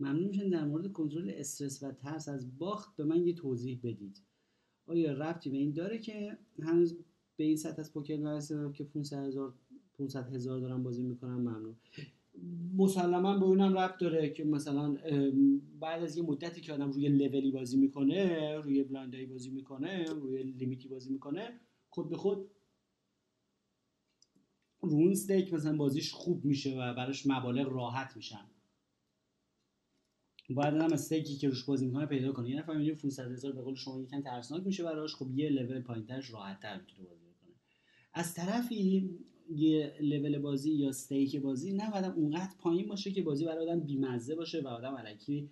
[0.00, 4.22] ممنون میشن در مورد کنترل استرس و ترس از باخت به من یه توضیح بدید.
[4.86, 6.98] آیا ربطی به این داره که هنوز
[7.36, 9.54] به این سطح از پوکر نرسیدم که 500 هزار
[9.98, 11.76] 500 هزار دارم بازی می‌کنم؟ ممنون.
[12.76, 14.96] مسلما به اونم ربط داره که مثلا
[15.80, 20.42] بعد از یه مدتی که آدم روی لولی بازی می‌کنه روی بلایندایی بازی می‌کنه روی
[20.42, 22.50] لیمیتی بازی می‌کنه خود به خود
[24.88, 28.44] رون استیک مثلا بازیش خوب میشه و براش مبالغ راحت میشن.
[30.50, 32.50] باید هم استیکی که روش بازی می‌کنه پیدا کنه.
[32.50, 35.80] یه نفر میگه 500 هزار به قول شما یکم ترسناک میشه براش خب یه لول
[35.80, 37.54] پایینترش راحت تر می‌تونه بازی کنه
[38.12, 39.10] از طرفی
[39.50, 44.34] یه لول بازی یا استیک بازی بعدم اونقدر پایین باشه که بازی برای آدم بیمزه
[44.34, 45.50] باشه و آدم علکی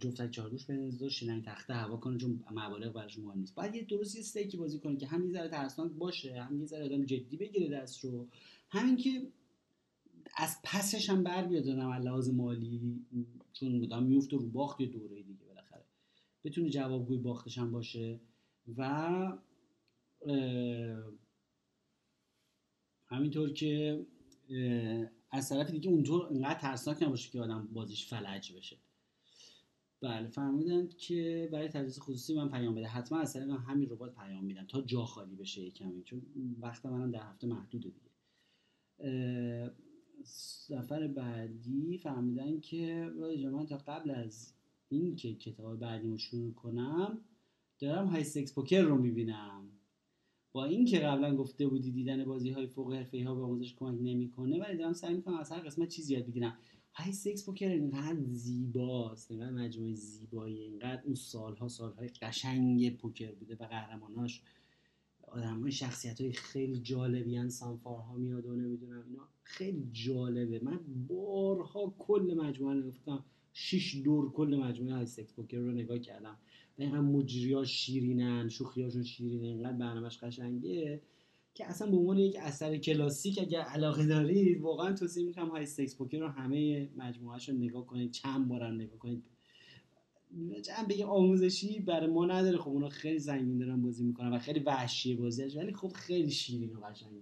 [0.00, 3.54] جفتک چهارگوش بنزد و شیلنگ تخته هوا کنه چون مبالغ براش مهم نیست.
[3.54, 6.66] باید یه درست یه استیکی بازی کنه که هم یه ذره ترسناک باشه هم یه
[6.66, 8.28] ذره آدم جدی بگیره دست رو.
[8.70, 9.22] همین که
[10.36, 13.00] از پسش هم بر بیاد آدم لحاظ مالی
[13.52, 15.84] چون مدام میفته رو باخت یه دوره دیگه بالاخره.
[16.44, 18.20] بتونه جوابگوی باختش هم باشه.
[18.76, 19.32] و
[23.06, 24.06] همینطور که
[25.30, 28.76] از طرف دیگه اونطور انقدر ترسناک نباشه که آدم بازیش فلج بشه.
[30.02, 32.86] بله فهمیدن که برای تدریس خصوصی من پیام بده.
[32.86, 36.22] حتما از طریق همین ربات پیام میدم تا جا خالی بشه کمی چون
[36.60, 38.10] وقت منم در هفته محدوده دیگه.
[40.24, 44.54] سفر بعدی فهمیدن که رای من تا قبل از
[44.88, 47.18] این که کتاب بعدیمو شروع کنم
[47.78, 49.68] دارم های سکس پوکر رو می‌بینم.
[50.52, 54.60] با اینکه قبلا گفته بودی دیدن بازی های فوق حرفه ها به آموزش کمک نمی‌کنه
[54.60, 56.58] ولی دارم سعی می‌کنم از هر قسمت چیزی یاد بگیرم.
[56.94, 63.54] های سکس پوکر اینقدر زیباست اینقدر مجموعه زیبایی اینقدر اون سالها سالهای قشنگ پوکر بوده
[63.54, 64.42] و قهرماناش.
[65.22, 69.28] آدم های شخصیت های خیلی جالبی هن سانفارها میاد و نمی‌دونم اینا.
[69.42, 70.60] خیلی جالبه.
[70.64, 76.38] من بارها کل مجموعه گفتم شیش دور کل مجموعه های سکس پوکر رو نگاه کردم.
[76.78, 81.02] و اینقدر مجری شیرینن شوخیاشون شیرینه اینقدر برنامهش قشنگه.
[81.54, 85.96] که اصلا به عنوان یک اثر کلاسیک اگر علاقه دارید واقعا توصیه می‌کنم های سکس
[85.96, 89.22] پوکر رو همه مجموعهش رو نگاه کنید چند بارم نگاه کنید.
[90.62, 92.58] چند بگه آموزشی برای ما نداره.
[92.58, 96.76] خب اونا خیلی زنگین دارن بازی می‌کنن و خیلی وحشیه بازیش ولی خب خیلی شیرین
[96.76, 97.20] و قشنگه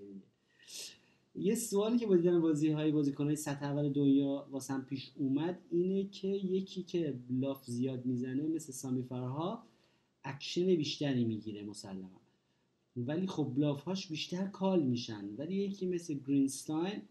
[1.35, 5.59] یه سوالی که با دیدن بازی های بازیکن های سطح اول دنیا واسم پیش اومد
[5.71, 9.63] اینه که یکی که بلاف زیاد می‌زنه مثل سامی فرها
[10.25, 12.20] اکشن بیشتری می‌گیره مسلما.
[12.97, 15.25] ولی خب bluff هاش بیشتر call میشن.
[15.39, 17.03] ولی یکی مثل گرینستاین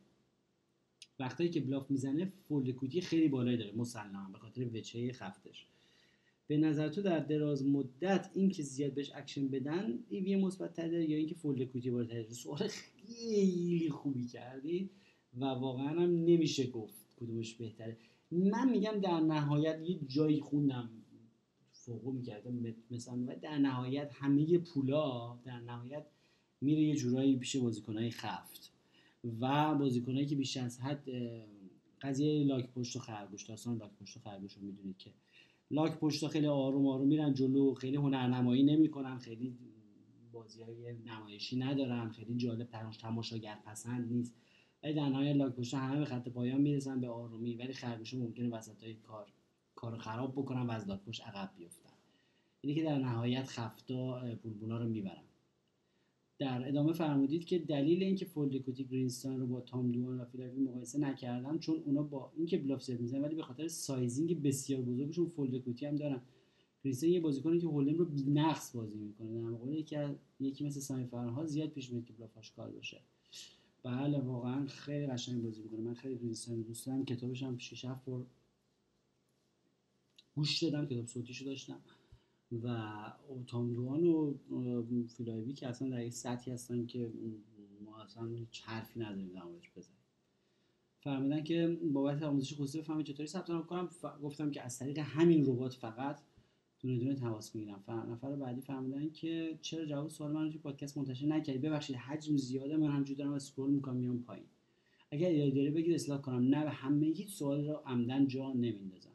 [1.20, 5.66] وقتایی که bluff می‌زنه fold equity خیلی بالایی داره مسلما به خاطر وجهه سفتش.
[6.48, 11.10] به نظر تو در دراز مدت این که زیاد بهش اکشن بدن EV مثبت تره
[11.10, 14.90] یا اینکه fold equity بالاتر سوال خیلی خوبی کردی
[15.38, 17.98] و واقعا هم نمیشه گفت کدومش بهتره.
[18.32, 20.90] من میگم در نهایت یه جایی خوندم
[21.90, 26.06] فوقو می‌کردم مثلا و در نهایت همه پولا در نهایت
[26.62, 28.72] میره یه جورایی پیش بازیکنهای خفت
[29.40, 31.10] و بازیکنهایی که بیشتر از حد
[32.02, 35.12] قضیه لاک پشت و خرگوش داستان لاک پشت و خرگوش رو می‌دونید که
[35.72, 39.58] لاک پشت خیلی آروم آروم میرن جلو خیلی هنرنمایی نمی‌کنن خیلی
[40.32, 44.36] بازی های نمایشی ندارن خیلی جالب تراش تماشاگر پسند نیست.
[44.84, 47.56] ولی در نهایت لاک پشت همه به خط پایان می‌رسن به آرومی.
[47.56, 49.28] ولی خرگوش ممکنه وسط های کار
[49.80, 51.90] کار خراب بکنن و از لاک پشت عقب بیفتن
[52.62, 55.24] اینه که در نهایت سفتا بولبولا رو می‌برن
[56.40, 60.62] در ادامه فرمودید که دلیل اینکه fold equity گرینستان رو با تام دوان و فیلادلفی
[60.62, 65.26] مقایسه نکردم چون اونا با اینکه bluff زیاد می‌زنن ولی به خاطر sizing بسیار بزرگشون
[65.26, 66.22] fold equity هم دارن.
[66.84, 69.34] گرینستان یه بازیکنی که hold'em رو بی نقص بازی می‌کنه.
[69.34, 69.98] در مقابل یکی
[70.40, 73.02] یکی مثل سامی فرها زیاد پیش میاد که بلافاش کار بشه
[73.84, 75.80] بله واقعا خیلی قشنگ بازی می‌کنه.
[75.80, 77.06] من خیلی گرینستان دوست دارم.
[77.06, 78.06] کتابش هم 6 7
[80.40, 81.80] گوش دادم کتاب صوتیشو داشتم.
[82.64, 82.94] و
[83.48, 84.34] تامدوان و
[85.08, 87.12] فیلایوی که اصلا در یک سطحی هستن که
[87.86, 88.30] ما اصلا
[88.64, 89.98] حرفی نداریم در موردش بزنیم.
[91.00, 93.90] فهمیدن که بابت آموزش خصوصی بفهمید چطوری ثبت نام کنم.
[94.24, 96.20] گفتم که از طریق همین ربات فقط
[96.80, 97.84] دونه دونه تماس می‌گیرم.
[97.88, 102.38] نفر بعدی فرمودن که چرا جواب سوال من رو توی پادکست منتشر نکردی؟ ببخشید حجم
[102.38, 104.46] زیاده من همجور دارم scroll می‌کنم میام پایین.
[105.12, 106.56] اگر ایرادی داره بگید اصلاح کنم.
[106.56, 109.10] نه به همه هیچ سوال رو عمدن جا نمیندازم.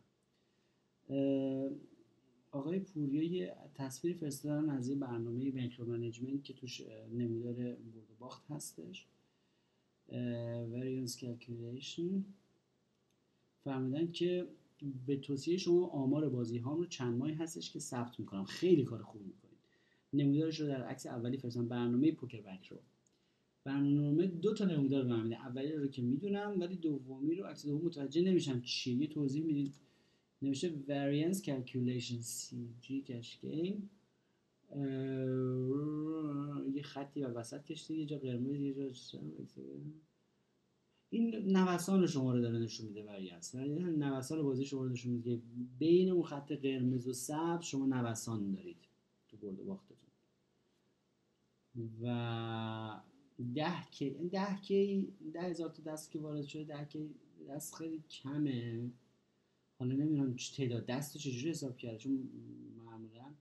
[2.50, 6.80] آقای پوریا یه تصویر فرستادن از یه برنامه micro management که توش
[7.12, 9.06] نمودار برد باخت هستش.
[10.72, 12.22] variance calculation.
[13.64, 14.48] فهمیدن که
[15.06, 18.44] به توصیه شما آمار بازی هام رو چند ماهی هستش که ثبت می‌کنم.
[18.44, 19.58] خیلی کار خوبی می‌کنید.
[20.12, 21.68] نمودارش رو در عکس اولی فرستادم.
[21.68, 22.78] برنامه پوکر بک رو.
[23.64, 28.22] برنامه دو تا نمودار میده اولی رو که می‌دونم ولی دومی رو عکس دوم متوجه
[28.22, 28.94] نمیشم چیه.
[28.94, 29.74] یه توضیح می‌دید
[30.44, 33.82] نوشته variance calculation CG game
[36.74, 38.90] یه خطی و وسط کشته یه جا قرمز یه جا
[41.10, 45.42] این نوسان شما رو داره نشون میده وریانس نوسان بازی شما رو نشون میده که
[45.78, 48.76] بین اون خط قرمز و سبز شما نوسان دارید
[49.28, 50.10] تو برد و باختتون.
[52.02, 53.00] و
[53.54, 57.10] ده کی ده کی ده هزار تا دست که وارد شده ده کی
[57.48, 58.90] دست خیلی کمه.
[59.78, 62.30] حالا نمی‌دونم تعداد دست چجوری حساب کرده چون
[62.84, 63.34] معمولا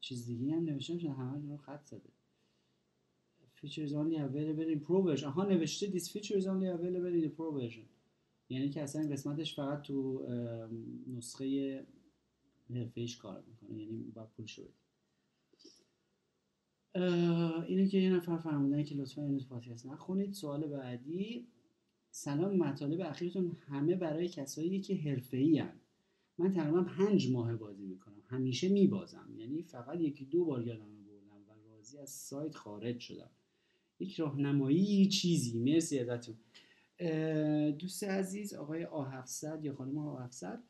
[0.00, 2.10] چیز دیگه هم نوشتم چون همه رو خط زده.
[3.62, 5.24] Features only available in pro version.
[5.24, 7.86] آها نوشته this feature is only available in pro version.
[8.48, 10.26] یعنی که اصلا قسمتش فقط تو
[11.16, 11.86] نسخه
[12.70, 14.68] حرفه‌ایش کار می‌کنه یعنی با پول شده
[17.66, 20.32] اینه که یه نفر فرمودن که لطفا این پادکست نخونید.
[20.32, 21.46] سوال بعدی
[22.16, 25.80] سلام مطالب اخیرتون همه برای کسایی که حرفه‌ای هن.
[26.38, 28.22] من تقریبا پنج ماه بازی می‌کنم.
[28.26, 29.34] همیشه میبازم.
[29.36, 33.30] یعنی فقط یکی دو بار یادم بردم و راضی از سایت خارج شدم.
[34.00, 35.58] یک راهنمایی چیزی.
[35.58, 36.34] مرسی ازتون.
[37.78, 40.62] دوست عزیز آقای آ700 یا خانم آ700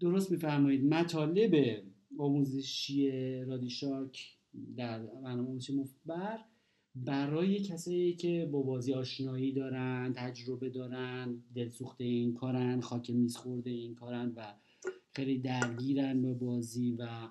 [0.00, 0.84] درست میفرمایید.
[0.84, 1.82] مطالب
[2.18, 3.10] آموزشی
[3.44, 4.36] رادیشارک
[4.76, 6.38] در برنامه آموزشی مفبر
[6.96, 13.94] برای کسایی که با بازی آشنایی دارن تجربه دارن دلسوخته این کارن خاک میز این
[13.94, 14.54] کارن و
[15.12, 17.28] خیلی درگیرن با بازی و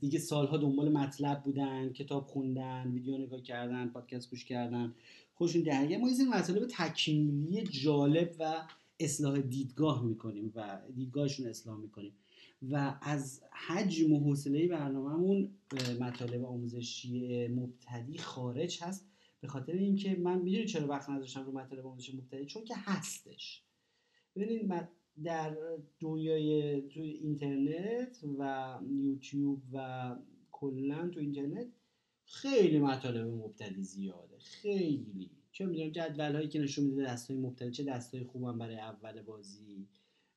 [0.00, 4.94] دیگه سالها دنبال مطلب بودن کتاب خوندن ویدیو نگاه کردن پادکست گوش کردن
[5.34, 8.62] خوشون درگیر ما این مطالب تکمیلی جالب و
[9.00, 12.12] اصلاح دیدگاه می‌کنیم و دیدگاهشون اصلاح می‌کنیم.
[12.62, 15.50] و از حجم و حوصله برنامهمون
[16.00, 19.06] مطالب آموزشی مبتدی خارج هست.
[19.40, 23.62] به خاطر اینکه من می‌دونی چرا وقت نداشتم رو مطالب آموزشی مبتدی؟ چون که هستش.
[24.36, 24.88] ببینید
[25.22, 25.56] در
[26.00, 30.16] دنیای تو اینترنت و یوتیوب و
[30.52, 31.66] کلا تو اینترنت
[32.24, 34.38] خیلی مطالب مبتدی زیاده.
[34.38, 35.30] خیلی.
[35.52, 39.88] چه می‌دونم جدول هایی که نشون میده دستای مبتدی چه دستای خوبم برای اول بازی.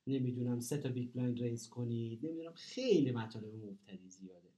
[0.06, 4.48] نمی‌دونم سه تا big blind raise کنید نمی‌دونم خیلی مطالب مبتدی زیاده.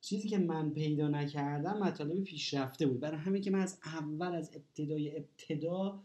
[0.00, 3.00] چیزی که من پیدا نکردم مطالب پیشرفته بود.
[3.00, 6.02] برای همین که من از اول از ابتدای ابتدا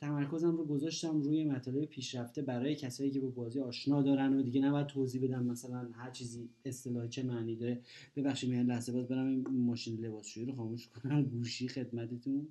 [0.00, 4.60] تمرکزم رو گذاشتم روی مطالب پیشرفته برای کسایی که به بازی آشنا دارن و دیگه
[4.60, 7.82] نباید توضیح بدم مثلا هر چیزی اصطلاح چه معنی داره.
[8.16, 11.22] ببخشید میاد لحظه باز برم این ماشین لباسشویی رو خاموش کنم.
[11.22, 12.48] گوشی خدمتتون.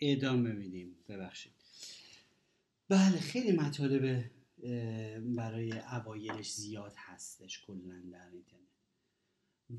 [0.00, 0.96] ادامه میدیم.
[1.08, 1.59] ببخشید.
[2.90, 4.24] بله خیلی مطالب
[5.36, 8.60] برای اوایلش زیاد هستش کلا در اینترنت.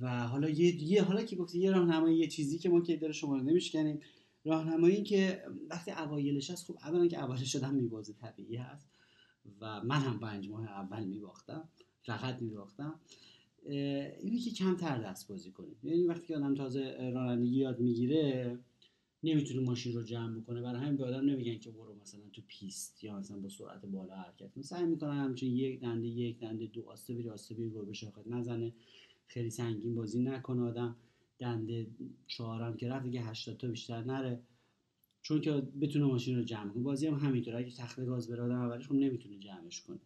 [0.01, 3.13] و حالا یه, یه حالا که گفتی یه راهنمایی یه چیزی که ما که داره
[3.13, 3.99] شما رو نمیشکنیم.
[4.45, 8.89] راهنمایی که وقتی اوایلش هست خب اولا که اولش شدم میبازه طبیعی هست.
[9.61, 11.69] و من هم پنج ماه اول میباختم
[12.01, 12.99] فقط میباختم.
[14.19, 15.75] اینی که کمتر دست بازی کنیم.
[15.83, 18.59] یعنی وقتی که آدم تازه رانندگی یاد می‌گیره
[19.23, 20.61] نمی‌تونه ماشین رو جمع بکنه.
[20.61, 24.15] برای همین به آدم نمیگن که برو مثلا تو پیست یا مثلا با سرعت بالا
[24.15, 24.61] حرکت کن.
[24.61, 28.73] سعی می‌کنن همچون یک دنده یک دنده دو آسته بری آسته بری گربه شاخت نزنه.
[29.27, 30.95] خیلی سنگین بازی نکنه آدم.
[31.39, 31.87] دنده
[32.27, 34.39] چهارم که رفت دیگه 80 تا بیشتر نره.
[35.21, 36.83] چون که بتونه ماشین رو جمع کنه.
[36.83, 39.99] بازی هم همینطوره اگه تخته گاز بره آدم اولش خب نمی‌تونه جمعش کنه.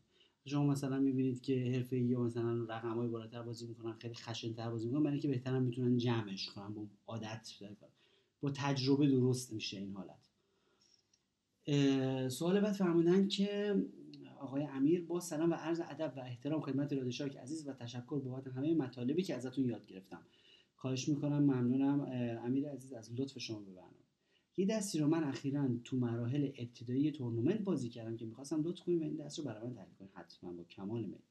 [0.46, 4.70] شما مثلا می‌بینید که حرفه یا مثلا رقم های بالاتر بازی می‌کنن خیلی خشن تر
[4.70, 5.04] بازی می‌کنن.
[5.04, 6.74] برای اینکه بهترم می‌تونن جمعش کنن.
[6.74, 7.52] با عادت.
[8.42, 10.30] با تجربه درست میشه این حالت.
[12.30, 13.76] سوال بعد فرمودن که
[14.40, 18.48] آقای امیر با سلام و عرض ادب و احترام خدمت رادشاک عزیز و تشکر بابت
[18.48, 20.22] همه مطالبی که ازتون یاد گرفتم.
[20.76, 22.00] خواهش می‌کنم ممنونم.
[22.46, 23.72] امیر عزیز از لطف شما به
[24.58, 29.02] یه دستی رو من اخیرا تو مراحل ابتدایی تورنمنت بازی کردم که می‌خواستم لطف کنیم
[29.02, 31.22] و این دست رو برای من تعریف کنید حتما با کمال میل.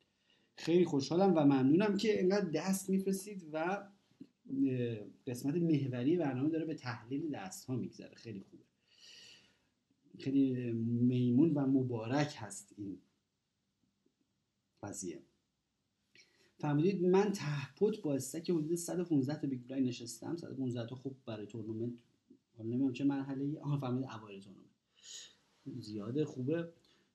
[0.56, 3.86] خیلی خوشحالم و ممنونم که اینقدر دست میفرستید و
[5.26, 8.14] قسمت محوری برنامه داره به تحلیل دست ها میگذره.
[8.14, 8.62] خیلی خوبه.
[10.18, 12.98] خیلی میمون و مبارک هست این
[14.82, 15.22] قضیه.
[16.58, 20.36] فرمودید من ته pot با stack حدود 115 تا big blind نشستم.
[20.36, 21.98] 115 تا خوب برای تورنمنت.
[22.56, 24.64] حالا نمی‌دونم چه مرحله ای آها فرمودید اوایل تورنمنت.
[25.80, 26.72] زیاده خوبه.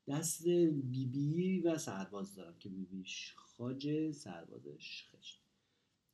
[0.08, 5.49] دست بی بی و سرباز دارم که بی بیش خاج سربازش خشت.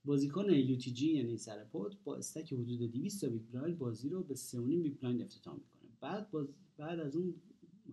[0.05, 4.55] بازیکن جی یعنی سر pot با stack حدود 200 تا big بازی رو به 3.5
[4.57, 5.89] big blind افتتاح می‌کنه.
[5.99, 6.47] بعد باز...
[6.77, 7.35] بعد از اون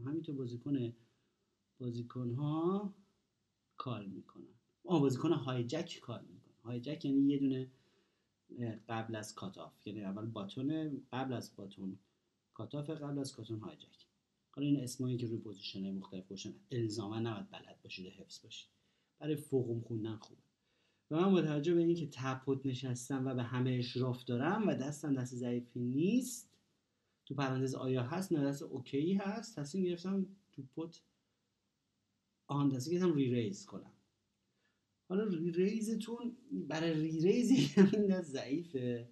[0.05, 0.93] همینطور بازیکن
[1.79, 2.95] بازیکن ها
[3.77, 4.55] call می‌کنن.
[4.85, 7.71] آه بازیکن hijack call می‌کنه hijack یعنی یه دونه
[8.89, 11.99] قبل از cutoff یعنی اول button قبل از button.
[12.55, 14.07] cutoff قبل از button hijack.
[14.51, 18.69] حالا این اسمایی که روی position مختلف باشن الزاما نباید بلد باشید و حفظ باشید.
[19.19, 20.43] برای فروم خوندن خوبه.
[21.13, 24.75] و من با توجه به اینکه ته pot نشستم و به همه اشراف دارم و
[24.75, 26.51] دستم دست ضعیفی نیست
[27.27, 29.59] تو پرانتز آیا هست؟ نه دست okay هست.
[29.59, 31.03] تصمیم گرفتم تو pot
[32.47, 33.93] آن تصمیم گرفتم re-raise کنم.
[35.09, 36.37] حالا raise تون
[36.69, 37.25] برای raise
[37.77, 39.09] این دست ضعیفه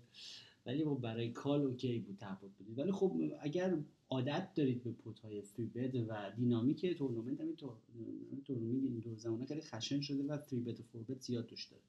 [0.66, 2.78] ولی خب برای call okay بود ته pot بودید.
[2.78, 3.78] ولی خب اگر
[4.10, 7.56] عادت دارید به pot های three bet و دینامیک تورنمنت همین
[8.44, 11.64] تورنمنت این دور زمانه خیلی خشن شده و three bet و four bet زیاد توش
[11.64, 11.82] داره.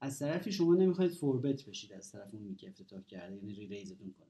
[0.00, 3.66] از طرفی شما نمی‌خواید four bet بشید از طرف اون که افتتاح کرده یعنی re-raise
[3.66, 4.28] تون کنه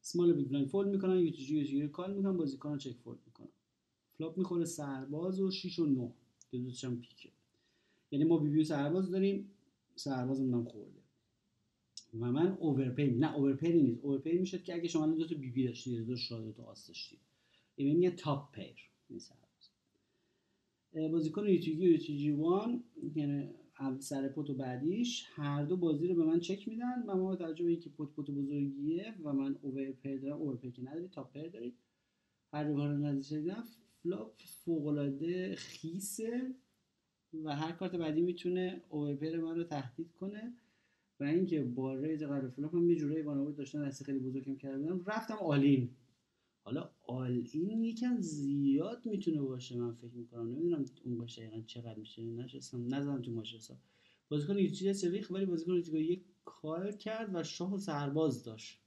[0.00, 3.48] small big blind fold می‌کنن UTG call می‌کنن بازیکن check fold می‌کنن.
[4.18, 6.12] flop می‌خوره سرباز و 6 و 9
[6.50, 7.30] که دوستش هم پیکه.
[8.10, 9.50] یعنی ما بی بی سرباز داریم
[9.96, 11.01] سربازمون هم خورده.
[12.20, 14.04] و من overpair نه overpair نیست.
[14.04, 16.86] overpair میشه که اگه شما دو تا بی بی داشتید دو شاد دو تا آس
[16.86, 17.18] داشتید
[17.76, 18.76] این میگه top pair
[19.10, 19.32] نیست
[20.92, 22.84] بازیکن UTG و UTG one
[23.14, 23.50] یعنی
[23.98, 27.36] سر pot و بعدیش هر دو بازی رو به من چک میدن و ما با
[27.36, 31.74] توجه به اینکه pot بزرگیه و من overpair دارم overpair که نداری top pair دارید
[32.52, 33.22] هر دو رو
[34.02, 34.32] flop
[34.64, 36.54] فوق العاده خیسه
[37.44, 40.52] و هر کارت بعدی می‌تونه overpair من رو تهدید کنه.
[41.22, 44.78] و اینکه با raise قبل flop هم یه جورایی وانمود داشتن دست خیلی بزرگم کرده
[44.78, 45.90] بودم رفتم all in
[46.64, 50.48] حالا all in یکم زیاد می‌تونه باشه من فکر می‌کنم.
[50.48, 53.76] نمی‌دونم اون باشه دقیقا چقدر میشه نشستم نزدم تو ماشین حساب.
[54.28, 58.80] بازیکن یه سریخ ولی بازیکن یک call کرد و شاه و سرباز داشت.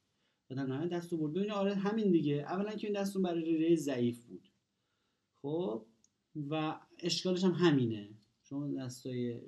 [0.49, 1.31] و در نهایت دستو برد.
[1.31, 2.33] ببینید آره همین دیگه.
[2.33, 4.49] اولا که این دستون برای ری ضعیف بود.
[5.41, 5.85] خب؟
[6.49, 8.09] و اشکالش هم همینه.
[8.49, 9.39] شما دستای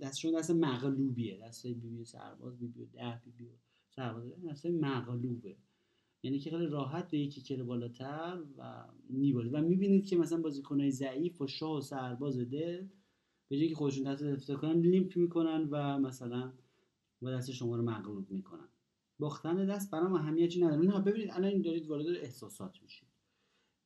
[0.00, 1.38] دست, شما دست مغلوبیه.
[1.42, 3.50] دستای بی بی سرباز بی بی ده بی بی
[3.90, 5.56] سرباز دستای مغلوبه.
[6.22, 9.50] یعنی که خیلی راحت به یکی کره بالاتر و میبازه.
[9.50, 12.86] و می‌بینید که مثلا بازیکنهای ضعیف و شاه و سرباز دل
[13.48, 16.52] به جایی که خودشون دست افتاد کنن لیمپ می‌کنن و مثلا
[17.22, 18.68] و دست شما رو مغلوب می‌کنن.
[19.18, 20.86] باختن دست برام اهمیتی نداره.
[20.86, 23.08] نه ببینید الان دارید وارد احساسات میشید.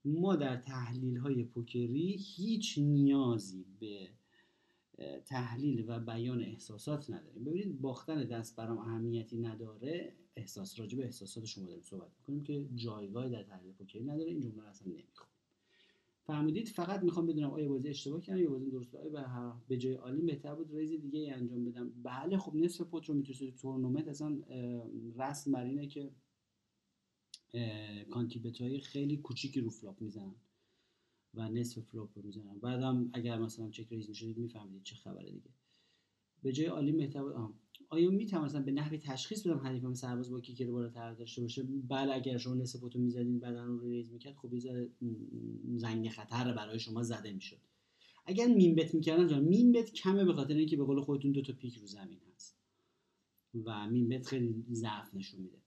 [0.04, 4.08] ما در تحلیل های پوکری هیچ نیازی به
[5.26, 7.44] تحلیل و بیان احساسات نداریم.
[7.44, 12.68] ببینید باختن دست برام اهمیتی نداره احساس راجع به احساسات شما داریم صحبت می‌کنیم که
[12.74, 15.28] جایگاه در تحلیل پوکری نداره این جمله اصلا نمی‌خوام
[16.22, 20.22] فهمیدید؟ فقط می‌خوام بدونم آیا بازی اشتباه کردم یا بازی درست آیا به جای عالی
[20.22, 21.92] بهتر بود؟ ریز دیگه ای انجام بدم.
[22.02, 24.38] بله خب نصف پوت رو می‌تونید تورنمنت اصلا
[25.18, 26.10] رسم بر اینه که
[28.10, 30.34] conti bet های خیلی کوچیکی رو flop می‌زنن.
[31.34, 35.50] و نصف flop رو می‌زنن بعدم اگر مثلا check raise می‌شدید می‌فهمید چه خبره دیگه.
[36.42, 37.16] به جای عالی بود
[37.88, 42.38] آیا می‌تونستم به نحوی تشخیص بدم حریفم سرباز با kicker بالاتر داشته باشه؟ بله اگر
[42.38, 44.48] شما نصف pot و می‌زدین bet تون رو raise می‌کرد خب
[45.76, 47.58] زنگ خطر برای شما زده می‌شد.
[48.26, 51.42] اگر min bet می‌کردن جان min bet کمه به خاطر اینکه به قول خودتون دو
[51.42, 52.56] تا پیک رو زمین هست.
[53.64, 55.58] و min bet خیلی ضعف نشون میده.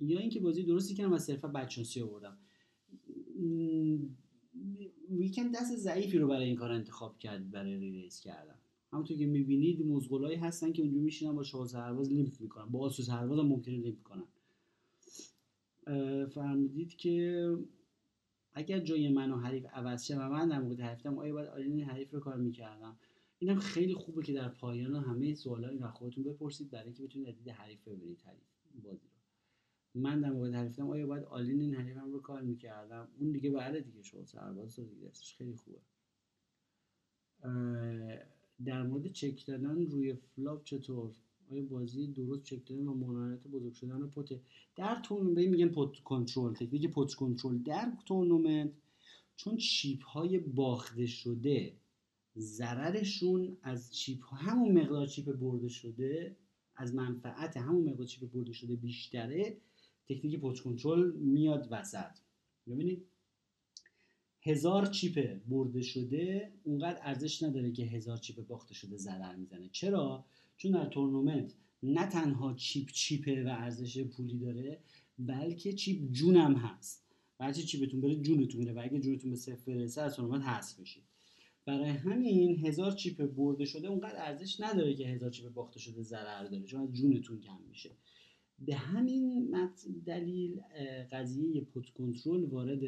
[0.00, 2.38] یا اینکه بازی درستی کردم و صرفا بدشانسی آوردم.
[5.10, 8.58] ویکند دست ضعیفی رو برای این کار انتخاب کرد برای re-raise کردن.
[8.92, 12.64] همونطور که می‌بینید مزغولایی هستن که اونجا میشینن با شاه سرباز limp می‌کنن.
[12.64, 14.26] با آسو سرباز هم ممکنه limp کنن.
[16.26, 17.48] فرمودید که
[18.52, 21.67] اگر جای من و حریف عوض شه و من در موقع حریفتم آیا باید all
[21.67, 22.96] in حریف رو call می‌کردم؟
[23.38, 27.48] اینم خیلی خوبه که در پایان همه سوالا این خودتون بپرسید برای اینکه بتونید دید
[27.48, 28.20] حریف ببینید.
[28.24, 28.42] حریف
[28.84, 29.06] بازی
[29.94, 33.50] من در موقع حریفتم آیا باید all in این حریفم رو call می‌کردم؟ اون دیگه
[33.50, 35.78] بله دیگه شما سرباز رو دیگه خیلی خوبه.
[38.64, 41.14] در مورد چک دادن روی flop چطور؟
[41.50, 44.40] آیا بازی درست چک دادن و ممانعت بزرگ شدن pot
[44.76, 47.58] در تورنمنت میگن pot control تکنیک pot control.
[47.58, 48.72] در تورنمنت
[49.36, 51.72] چون چیپ های باخته شده
[52.36, 56.36] ضررشون از چیپ همون مقدار چیپ برده شده
[56.76, 59.56] از منفعت همون مقدار چیپ برده شده بیشتره
[60.08, 62.18] تکنیک پوت کنترل میاد وسط.
[62.66, 63.06] ببینید.
[64.42, 69.68] هزار چیپ برده شده اونقدر ارزش نداره که هزار چیپ باخته شده ضرر می‌زنه.
[69.72, 70.24] چرا؟
[70.56, 74.80] چون در تورنمنت نه تنها چیپ چیپه و ارزش پولی داره
[75.18, 77.04] بلکه chip جونم هست.
[77.40, 80.80] بچه chip تون بره جونتون میره و اگه جونتون به صفر برسه از تورنمنت حذف
[80.80, 81.02] بشید
[81.66, 86.44] برای همین هزار chip برده شده اونقدر ارزش نداره که هزار chip باخته شده ضرر
[86.44, 87.90] داره چون از جونتون کم میشه.
[88.58, 89.56] به همین
[90.06, 90.60] دلیل
[91.12, 92.80] قضیه pot control وارد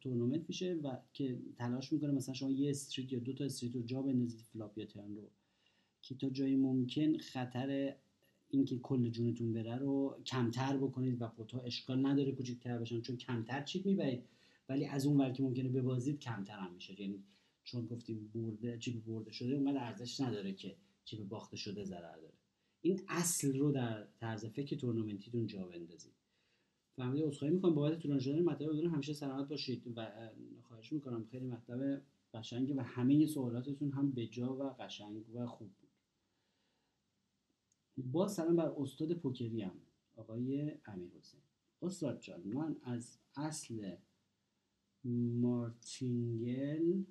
[0.00, 3.82] تورنمنت میشه و که تلاش می‌کنه مثلا شما یه street یا دو تا street رو
[3.82, 5.30] جا بندازید flop یا turn رو
[6.02, 7.94] که تا جایی ممکن خطر
[8.50, 13.16] اینکه کل جونتون بره رو کمتر بکنید و پوت ها اشکال نداره کوچیک‌تر بشن چون
[13.16, 14.24] کمتر چیپ می‌برید
[14.68, 17.00] ولی از اون ور که ممکنه ببازید کمتر هم میشه.
[17.00, 17.22] یعنی
[17.64, 22.34] چون گفتیم برده چیپ برده شده اونقدر ارزش نداره که چیپ باخته شده ضرر داره.
[22.82, 26.12] این اصل رو در طرز فکر تورنمنتیتون جا بندازید.
[26.96, 27.74] فهمیدید عذرخواهی می‌کنم.
[27.74, 30.30] بابت طولانی شدن مطلب بدون همیشه سلامت باشید و
[30.62, 31.24] خواهش می‌کنم.
[31.24, 32.02] خیلی مطلب
[32.34, 35.88] قشنگه و همه سوالاتتون هم به جا و قشنگ و خوب بود.
[38.12, 39.76] با سلام بر استاد پوکری هم
[40.16, 41.40] آقای امیر حسین.
[41.82, 43.96] استاد جان من از اصل
[45.40, 47.04] martingale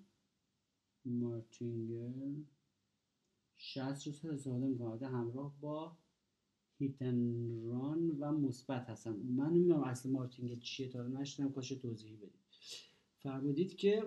[1.06, 2.36] martingale
[3.58, 5.98] 60 روز می‌کنم همراه با
[6.78, 9.16] hit and run و مثبت هستم.
[9.16, 12.32] من نمی‌دونم اصل martingale چیه تا نشدم کاش توضیحی بدید.
[13.20, 14.04] فرمودید که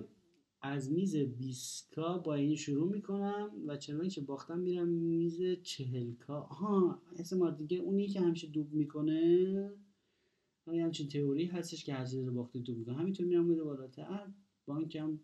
[0.63, 6.15] از میز 20 K با این شروع می‌کنم و چنانچه که باختم میرم میز 40
[6.15, 6.41] K.
[6.41, 9.73] ها اسم martingale اونی که همیشه double می‌کنه.
[10.67, 12.95] همچین تئوری هستش که هر چیز رو باخته double می‌کنه.
[12.95, 14.33] همینطور میرم میره بالاتر.
[14.67, 15.21] بانکم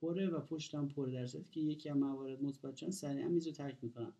[0.00, 3.52] پره و پشتم پره در صورتی که یکی از موارد مثبت چون سریعا میز رو
[3.52, 4.12] ترک می‌کنم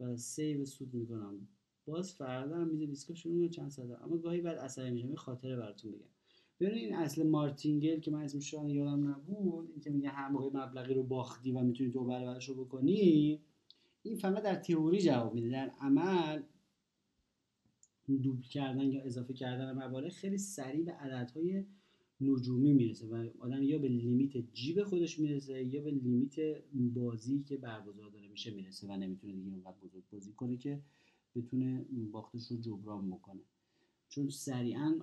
[0.00, 1.48] و save سود می‌کنم.
[1.86, 5.10] باز فردا هم میز دیسکو شروع چند ساعت اما گاهی بعد عصبی میشم.
[5.10, 6.04] یه خاطره براتون بگم.
[6.60, 10.58] ببین این اصل martingale که من اسمش رو یادم نبود این که میگه هر موقع
[10.58, 13.40] مبلغی رو باختی و می‌تونی تو برابرش رو بکنی
[14.02, 15.50] این فقط در تئوری جواب میده.
[15.50, 16.42] در عمل
[18.22, 21.64] دوبل کردن یا اضافه کردن مبالغ خیلی سریع به عددهای
[22.20, 26.34] نجومی می‌رسه و آدم یا به لیمیت جیب خودش می‌رسه یا به لیمیت
[26.72, 30.80] بازی که برگزار داره میشه می‌رسه و نمی‌تونه دیگه اونقدر بزرگ بازی کنه که
[31.34, 33.40] بتونه باختش رو جبران بکنه.
[34.08, 34.94] چون سریعا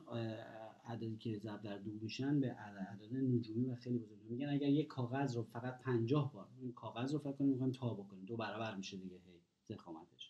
[0.86, 4.20] عددی که ضرب در دو میشن به عدد نجومی و خیلی بزرگ.
[4.30, 7.94] میگن اگر یک کاغذ رو فقط 50 بار این کاغذ رو فکر کنیم می‌خوایم تا
[7.94, 9.40] بکنیم دو برابر میشه دیگه هی
[9.70, 10.21] زخامتش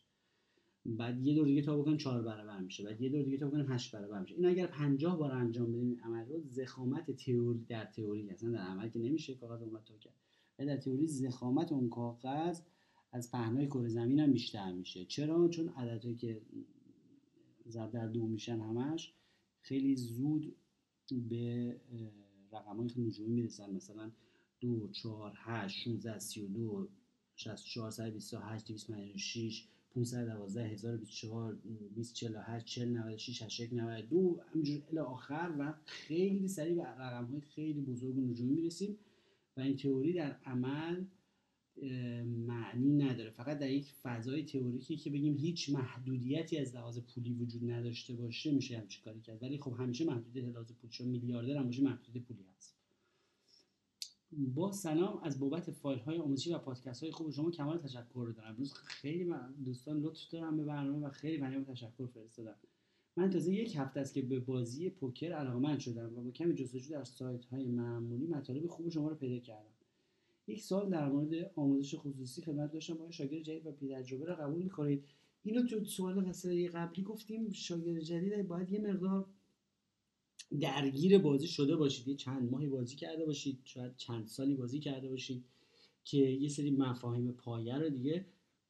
[0.85, 2.83] بعد یه دور دیگه تا بکنیم چهار برابر میشه.
[2.83, 4.35] بعد یه دور دیگه تا بکنیم هشت برابر میشه.
[4.35, 8.57] این اگر 50 بار انجام بدیم این عمل رو زخامت تئوری در تئوری اصلا در
[8.57, 10.13] عمل که نمیشه کاغذ اون تا کرد.
[10.59, 12.61] ولی در تئوری زخامت اون کاغذ
[13.11, 15.05] از پهنای کره زمین هم بیشتر میشه.
[15.05, 16.41] چرا؟ چون عددهایی که
[17.67, 19.13] ضرب در دو میشن همش
[19.61, 20.55] خیلی زود
[21.29, 21.75] به
[22.51, 23.73] رقم های نجومی می‌رسن.
[23.73, 24.11] مثلا
[24.59, 26.89] دو چهار هشت 16 32
[27.35, 31.53] 64 128 256 512 1024
[31.95, 38.19] 2048 4096 81 92 همینجور الی آخر و خیلی سریع به رقم های خیلی بزرگ
[38.19, 38.97] نجومی می‌رسیم
[39.57, 41.05] و این تئوری در عمل
[42.47, 43.29] معنی نداره.
[43.29, 48.51] فقط در یک فضای تئوریکی که بگیم هیچ محدودیتی از لحاظ پولی وجود نداشته باشه
[48.51, 49.43] میشه همچین کاری کرد.
[49.43, 52.80] ولی خب همیشه محدودیت لحاظ پولی چون میلیاردر هم باشه محدودیت پولی هست.
[54.37, 58.31] با سلام از بابت فایل های آموزشی و پادکست های خوب شما کمال تشکر رو
[58.31, 58.49] دارم.
[58.49, 59.33] امروز خیلی
[59.65, 62.55] دوستان لطف دارم به برنامه و خیلی پیام تشکر فرستادم
[63.15, 66.89] من تازه یک هفته است که به بازی پوکر علاقمند شدم و با کمی جستجو
[66.89, 69.71] در سایت های معمولی مطالب خوب شما رو پیدا کردم.
[70.47, 72.93] یک سال در مورد آموزش خصوصی خدمت داشتم.
[72.93, 75.03] با شاگرد جدید و تجربه را قبول می‌کنید؟
[75.43, 77.51] اینو تو سوال فصل قبلی گفتیم.
[77.51, 79.25] شاگرد جدید باید یه مقدار
[80.59, 82.07] درگیر بازی شده باشید.
[82.07, 83.59] یه چند ماهی بازی کرده باشید.
[83.63, 85.45] شاید چند سالی بازی کرده باشید
[86.03, 88.25] که یه سری مفاهیم پایه رو دیگه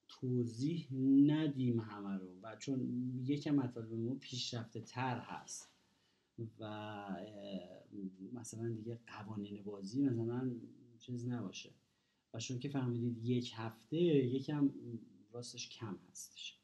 [0.07, 0.87] توضیح
[1.25, 2.39] ندیم همه رو.
[2.43, 2.89] و چون
[3.25, 5.71] یکم مطالب ما پیشرفته تر هست.
[6.59, 7.05] و
[8.33, 10.51] مثلا دیگه قوانین بازی مثلا
[10.99, 11.69] چیز نباشه.
[12.33, 14.69] و شما که فهمیدید یک هفته یکم
[15.31, 16.57] راستش کم هستش.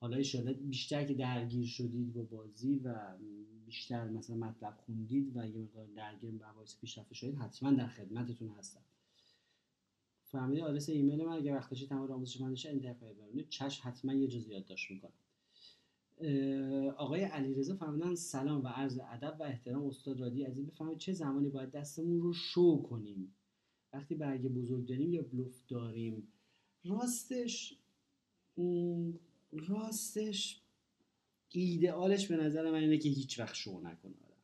[0.00, 3.18] حالا ایشالا بیشتر که درگیر شدید با بازی و
[3.68, 8.80] بیشتر مثلا مطلب خوندید و یه مقدار درگیر مباحث پیشرفته شدید حتما در خدمتتون هستم.
[10.24, 14.28] فهمیدید آدرس ایمیل من؟ اگه وقت داشتید تمام آموزش من داشته ببینید چش حتما یه
[14.28, 15.12] جزئی یادداشت می‌کنم
[16.96, 20.66] آقای علیرضا فرمودن سلام و عرض ادب و احترام استاد رادی عزیز.
[20.66, 23.34] بفهمید چه زمانی باید دستمون رو شو کنیم؟
[23.92, 26.28] وقتی برگ بزرگ داریم یا بلوف داریم؟
[26.84, 27.78] راستش
[29.52, 30.60] راستش
[31.50, 34.34] ایدئالش به نظر من اینه که هیچ وقت شو نکنه آدم.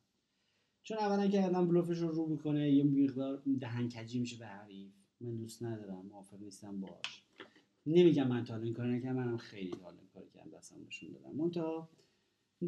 [0.83, 4.91] چون اولا که آدم بلوفش رو رو می‌کنه یه مقدار دهن کجی میشه به حریف.
[5.21, 7.23] من دوست ندارم موافق نیستم باش
[7.85, 11.35] نمیگم من تا این کار نکردم منم خیلی حال این کار کردم دستم نشون دادم.
[11.35, 11.89] منتها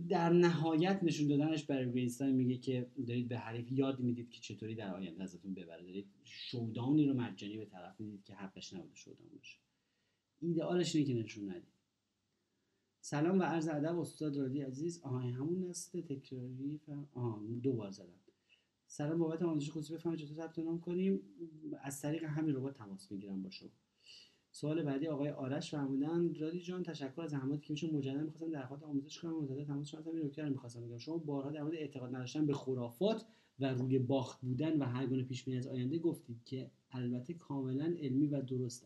[0.10, 4.76] در نهایت نشون دادنش برای گرینستاین میگه که دارید به حریف یاد می‌دید که چطوری
[4.76, 5.84] در آینده ازتون ببره.
[5.84, 9.58] دارید شودانی رو مجانی به طرف می‌دید که حقش نبوده شودان باشه.
[10.42, 11.77] ایدئالش اینه که نشون ندید.
[13.10, 15.02] سلام و عرض ادب استاد رادی عزیز.
[15.04, 16.80] آها همون نسل تکراری
[17.14, 18.20] آها دو بار زدم.
[18.88, 19.94] سلام بابت آموزش خصوصی.
[19.94, 21.20] بفهمید چطور ثبت نام کنیم؟
[21.82, 23.70] از طریق همین ربات تماس می‌گیرم با شما.
[24.52, 28.66] سوال بعدی آقای آرش فرمودن رادی جان تشکر از زحماتی که میشه مجددا می‌خواستم در
[28.66, 29.32] خاطر آموزش کنم.
[29.32, 30.98] مدت تماس شما نکته رو می‌خواستم بگم.
[30.98, 33.26] شما بارها در مورد اعتقاد نداشتن به خرافات
[33.60, 37.86] و روی باخت بودن و هر گونه پیش بینی از آینده گفتید که البته کاملا
[37.86, 38.86] علمی و درست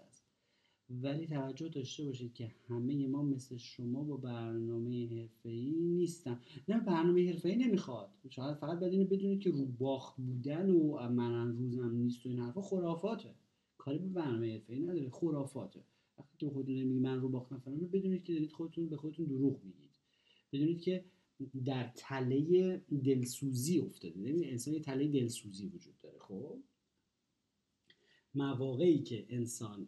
[1.02, 6.39] ولی توجه داشته باشید که همه ما مثل شما با برنامه حرفه‌ای نیستن.
[6.68, 8.10] نه برنامه حرفه‌ای نمی‌خواد.
[8.30, 12.62] شاید فقط بدونید بدونید که رو باخت بودن و من روزم نیست و این حرفا
[12.62, 13.36] خرافاته.
[13.78, 15.80] کاری به برنامه حرفه‌ای نداره خرافاته.
[16.20, 19.60] وقتی که خودتون میگی من رو باختم فلان بدونید که دارید خودتون به خودتون دروغ
[19.64, 19.89] میگید.
[20.54, 21.04] بدونید که
[21.66, 24.20] در تله دلسوزی افتاده.
[24.20, 26.58] ببینید انسان تله دلسوزی وجود داره خب؟
[28.36, 29.88] مواقعی که انسان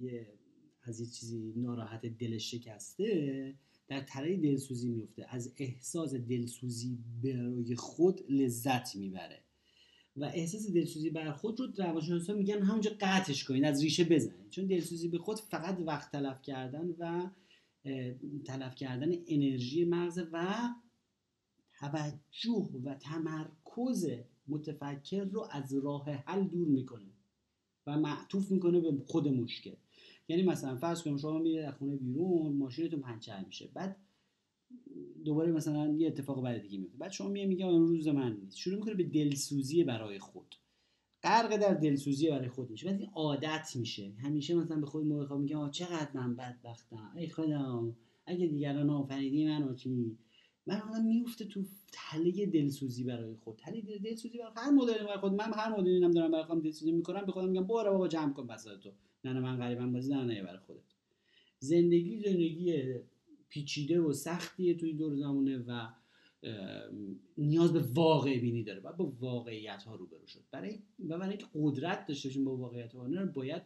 [0.00, 0.26] یه
[0.82, 3.54] از یه چیزی ناراحت دلش شکسته
[3.88, 5.26] در تله دلسوزی میفته.
[5.28, 9.42] از احساس دلسوزی برای خود لذت می‌بره.
[10.16, 14.66] و احساس دلسوزی بر خود رو روانشناسا میگن همونجا قطعش کنید از ریشه بزنید چون
[14.66, 17.30] دلسوزی به خود فقط وقت تلف کردن و
[18.44, 20.68] تلف کردن انرژی مغز و
[21.80, 24.08] توجه و تمرکز
[24.48, 27.10] متفکر رو از راه حل دور می‌کنه
[27.86, 29.74] و معطوف می‌کنه به خود مشکل.
[30.28, 33.68] یعنی مثلا فرض کنیم شما میرید از خونه بیرون ماشینتون پنچر میشه.
[33.74, 33.96] بعد
[35.24, 36.98] دوباره مثلا یه اتفاق بعد دیگه میفته.
[36.98, 38.56] بعد شما میگه میگه روز من نیست.
[38.56, 40.54] شروع می‌کنه به دلسوزی برای خود.
[41.22, 42.86] غرق در دلسوزی برای خود میشه.
[42.86, 44.12] بعد عادت میشه.
[44.18, 47.12] همیشه مثلا به خود موقع میگه آه چقدر من بدبختم.
[47.16, 47.92] ای خدا.
[48.26, 50.16] اگه دیگران آفریدی من چی
[50.66, 53.56] من آدم میفته تو تله دلسوزی برای خود.
[53.56, 55.32] تله دلسوزی برای هر مدلی برای خود.
[55.32, 58.46] من هر مدلی دارم برای خودم دلسوزی می‌کنم به خودم میگم برو بابا جمع کن
[58.46, 58.90] بسات تو.
[59.24, 60.94] نه من غریبم بازی نه برای خودت.
[61.58, 62.94] زندگی زندگی
[63.48, 65.88] پیچیده و سختیه توی دور زمانه و
[67.38, 68.80] نیاز به واقع بینی داره.
[68.80, 70.44] باید با واقعیت ها روبرو شد.
[70.50, 73.62] برای و برای اینکه قدرت داشته باشیم با واقعیت ها باید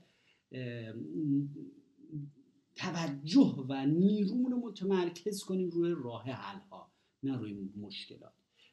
[2.76, 6.92] توجه و نیرومون رو متمرکز کنیم روی راه حل ها
[7.22, 8.32] نه روی مشکلات.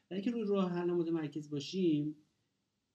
[0.10, 2.16] برای که روی راه حل متمرکز باشیم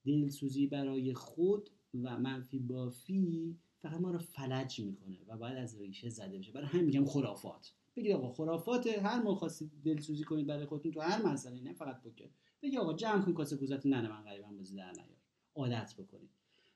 [0.04, 1.70] دلسوزی برای خود
[2.02, 6.52] و منفی بافی فقط ما رو فلج می‌کنه و باید از ریشه زده بشه.
[6.52, 7.72] برای همین میگم خرافات.
[7.96, 12.00] بگید آقا خرافات هر موقع خواستید دلسوزی کنید برای خودتون تو هر مسئله نه فقط
[12.00, 12.28] پوکر.
[12.62, 15.16] بگید آقا جمع کن کاسه کوزت نه من غریبا بازی در نیار.
[15.54, 16.30] عادت بکنید.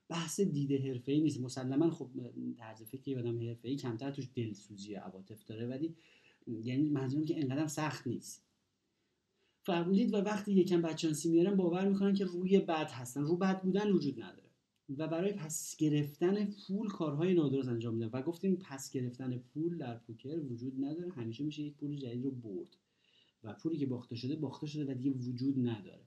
[0.08, 1.40] بحث دیده ای نیست.
[1.40, 2.10] مسلما خب
[2.56, 5.94] طرز فکری آدم ای کمتر توش دلسوزی عواطف داره ولی
[6.46, 8.42] یعنی منظورم که انقدر سخت نیست.
[9.62, 13.22] فرمودید و وقتی یکم بچانسی میارن باور می‌کنن که روی بد هستن.
[13.22, 14.47] رو بد بودن وجود نداره.
[14.96, 18.10] و برای پس گرفتن پول کارهای نادرست انجام میدن.
[18.12, 21.12] و گفتیم پس گرفتن پول در پوکر وجود نداره.
[21.12, 22.76] همیشه میشه یک پول جدید رو برد.
[23.44, 26.04] و پولی که باخته شده باخته شده و دیگه وجود نداره.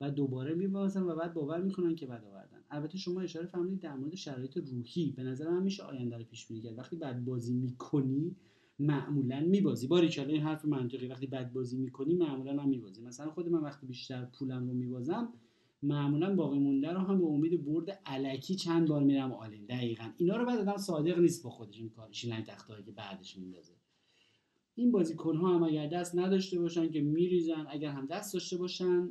[0.00, 2.64] و دوباره میبازن و بعد باور می‌کنن که بد آوردن.
[2.70, 5.12] البته شما اشاره فرمودید در مورد شرایط روحی.
[5.16, 6.78] به نظر من میشه آینده رو پیش بینی کرد.
[6.78, 8.36] وقتی بد بازی می‌کنی
[8.78, 9.86] معمولا میبازی.
[9.86, 11.06] باریکلا این حرف منطقی.
[11.06, 13.02] وقتی بد بازی می‌کنی معمولا هم میبازی.
[13.02, 15.32] مثلا خود من وقتی بیشتر پولم رو میبازم
[15.84, 19.66] معمولا باقی مونده رو هم به امید برد الکی چند بار میرم all in.
[19.66, 20.10] دقیقا.
[20.16, 22.44] اینا رو بعد آدم صادق نیست با خودش این کارش این
[22.84, 23.72] که بعدش میندازه.
[24.74, 29.10] این بازیکن ها هم اگر دست نداشته باشن که میریزن اگر هم دست داشته باشن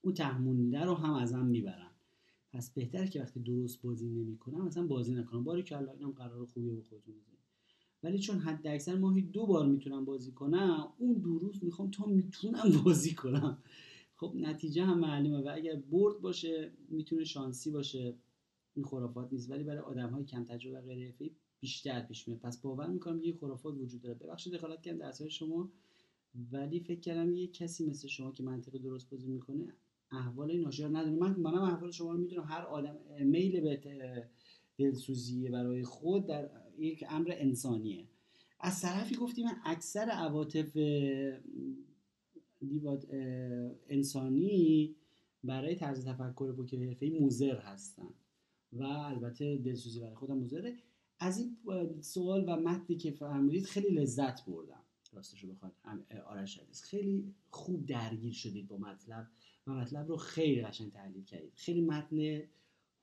[0.00, 1.90] او تهمونده رو هم ازم می‌برن.
[2.52, 6.46] پس بهتر که وقتی درست بازی نمی‌کنم مثلا بازی نکنم باری که الله اینم قرار
[6.46, 7.14] خوبی به خودتون
[8.02, 12.06] ولی چون حد اکثر ماهی دو بار می‌تونم بازی کنم اون دو روز می‌خوام تا
[12.06, 13.58] می‌تونم بازی کنم.
[14.20, 18.14] خب نتیجه هم معلومه و اگر برد باشه می‌تونه شانسی باشه.
[18.74, 21.14] این خرافات نیست ولی برای آدم های کم تجربه و غیر
[21.60, 22.40] بیشتر پیش میاد.
[22.40, 24.14] پس باور می‌کنم یه خرافات وجود داره.
[24.14, 25.70] ببخشید دخالت کردم در شما
[26.52, 29.72] ولی فکر کردم یه کسی مثل شما که منطق درست بازی می‌کنه
[30.10, 31.16] احوال ناشیار نداره.
[31.16, 32.44] من منم احوال شما رو می‌دونم.
[32.44, 34.28] هر آدم میل به
[34.78, 38.04] دلسوزی برای خود در یک امر انسانیه.
[38.60, 40.76] از طرفی گفتیم من اکثر عواطف
[43.88, 44.94] انسانی
[45.44, 48.14] برای طرز تفکر پوکر حرفه‌ای موزر هستن.
[48.72, 50.76] و البته دلسوزی برای خودم موزره
[51.18, 51.56] از این
[52.00, 54.82] سوال و متنی که فرمودید خیلی لذت بردم.
[55.12, 55.72] راستش رو بخواید
[56.26, 56.82] آرش عزیز.
[56.82, 59.26] خیلی خوب درگیر شدید با مطلب
[59.66, 61.52] و مطلب رو خیلی قشنگ تحلیل کردید.
[61.54, 62.42] خیلی متن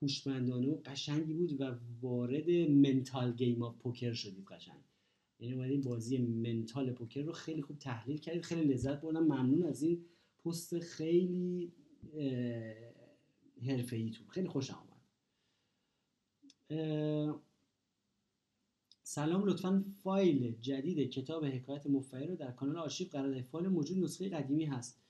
[0.02, 4.82] هوشمندانه و قشنگی بود و وارد mental game of poker شدید قشنگ.
[5.40, 9.24] یعنی اومدین بازی mental پوکر رو خیلی خوب تحلیل کردید خیلی لذت بردم.
[9.24, 10.06] ممنون از این
[10.46, 11.74] پست خیلی
[13.62, 14.96] حرفه‌ای‌تون خیلی خوشم آمد.
[19.04, 24.30] سلام لطفا فایل جدید کتاب حکایت مفعی رو در کانال آرشیو قرار فایل موجود نسخه
[24.30, 25.02] قدیمی هست.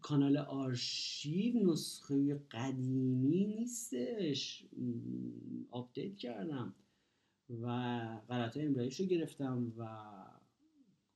[0.00, 4.66] کانال آرشیو نسخه قدیمی نیستش.
[5.70, 6.74] آپدیت کردم.
[7.50, 7.66] و
[8.28, 9.86] غلط املاییش رو گرفتم و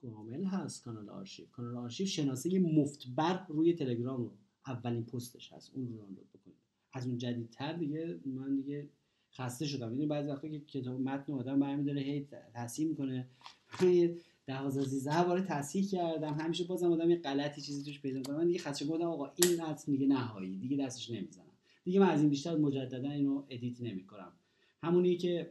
[0.02, 1.46] کامل هست کانال آرشیو.
[1.46, 4.32] کانال آرشیو شناسه مفتبر روی تلگرام رو
[4.66, 5.70] اولین پستش هست.
[5.74, 6.56] اون رو دانلود بکنید.
[6.92, 8.88] از اون جدیدتر دیگه من دیگه
[9.32, 9.88] خسته شدم.
[9.88, 13.28] می‌دونی بعضی وقتا که کتاب متن آدم برمی داره هی تصحیح می‌کنه.
[14.46, 16.34] دوازده سیزده بار تصحیح کردم.
[16.34, 19.62] همیشه بازم آدم یه غلطی چیزی توش پیدا کنم من دیگه خسته گفتم آقا این
[19.62, 20.56] متن دیگه نهایی.
[20.56, 21.44] دیگه دستش نمی‌زنم.
[21.84, 24.32] دیگه من از این بیشتر مجددا اینو ادیت نمی‌کنم.
[24.82, 25.50] همونی که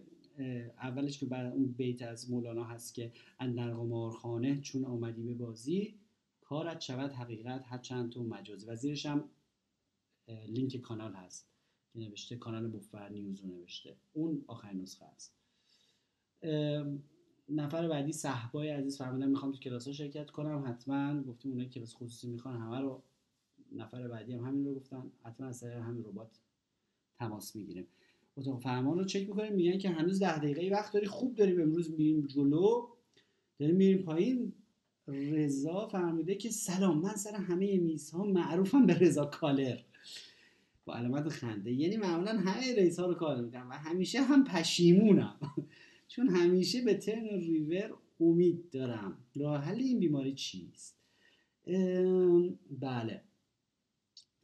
[0.82, 6.00] اولش که بعد اون بیت از مولانا هست که اندر قمارخانه چون آمدی به بازی
[6.42, 8.68] کارت شود حقیقت هر چند تو مجازی.
[8.68, 9.30] و زیرش هم
[10.28, 11.50] لینک کانال هست
[11.94, 13.96] که نوشته کانال بوفر نیوز نوشته.
[14.14, 15.36] اون آخرین نسخه است.
[17.50, 20.64] نفر بعدی صحبای عزیز فرمودن می‌خوام تو کلاس ها شرکت کنم.
[20.68, 23.04] حتما گفتیم اونایی کلاس خصوصی می‌خوان همه رو
[23.72, 25.12] نفر بعدی هم همین رو گفتن.
[25.24, 26.40] حتما از طریق همین ربات
[27.16, 27.88] تماس می‌گیریم.
[28.38, 31.92] اتاق فرمان رو چک می‌کنیم میگن که هنوز ده دقیقه وقت داری خوب داریم امروز
[31.92, 32.88] میریم جلو.
[33.60, 34.54] داریم میریم پایین.
[35.08, 39.78] رضا فرموده که سلام من سر همه میزها معروفم به رضا caller.
[40.86, 41.72] با علامت خنده.
[41.72, 45.40] یعنی معمولا همه raise ها رو کار می‌کنم و همیشه هم پشیمونم.
[46.08, 49.18] چون همیشه به turn river امید دارم.
[49.36, 51.00] راه حل این بیماری چیست؟
[52.82, 53.22] بله.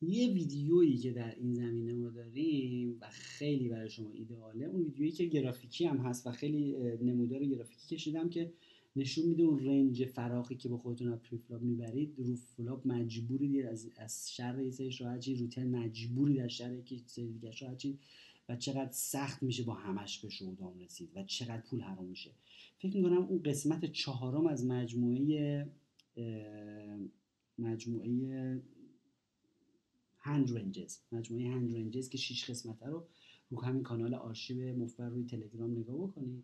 [0.08, 5.12] یه ویدیویی که در این زمینه ما داریم و خیلی برای شما ایدئاله اون ویدیویی
[5.12, 8.54] که گرافیکی هم هست و خیلی نمودار گرافیکی کشیدم که
[8.96, 12.14] نشون میده اون range فراخی که با خودتون از preflop می‌برید.
[12.18, 16.96] رو flop مجبورید از از شر یه سری راحت رو turn مجبورید از شر یه
[17.06, 17.52] سری دیگه
[18.50, 22.32] و چقدر سخت میشه با همش به showdown رسید و چقدر پول حرام میشه.
[22.80, 25.68] فکر می‌کنم اون قسمت چهارم از مجموعه
[27.58, 28.62] مجموعه
[30.26, 31.00] hand ranges.
[31.12, 33.08] مجموعه hand ranges که 6 قسمته رو
[33.50, 36.44] رو همین کانال آرشیو مفبر روی تلگرام نگاه بکنید.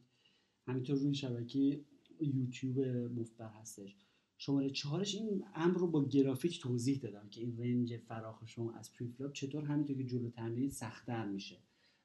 [0.68, 1.82] همینطور روی شبکه
[2.20, 2.80] یوتیوب
[3.20, 3.96] مفبر هستش.
[4.38, 8.94] شماره چهارش این امر رو با گرافیک توضیح دادم که این range فراخ شما از
[8.94, 11.58] preflop چطور همینطور که جلوتر میرین سختتر میشه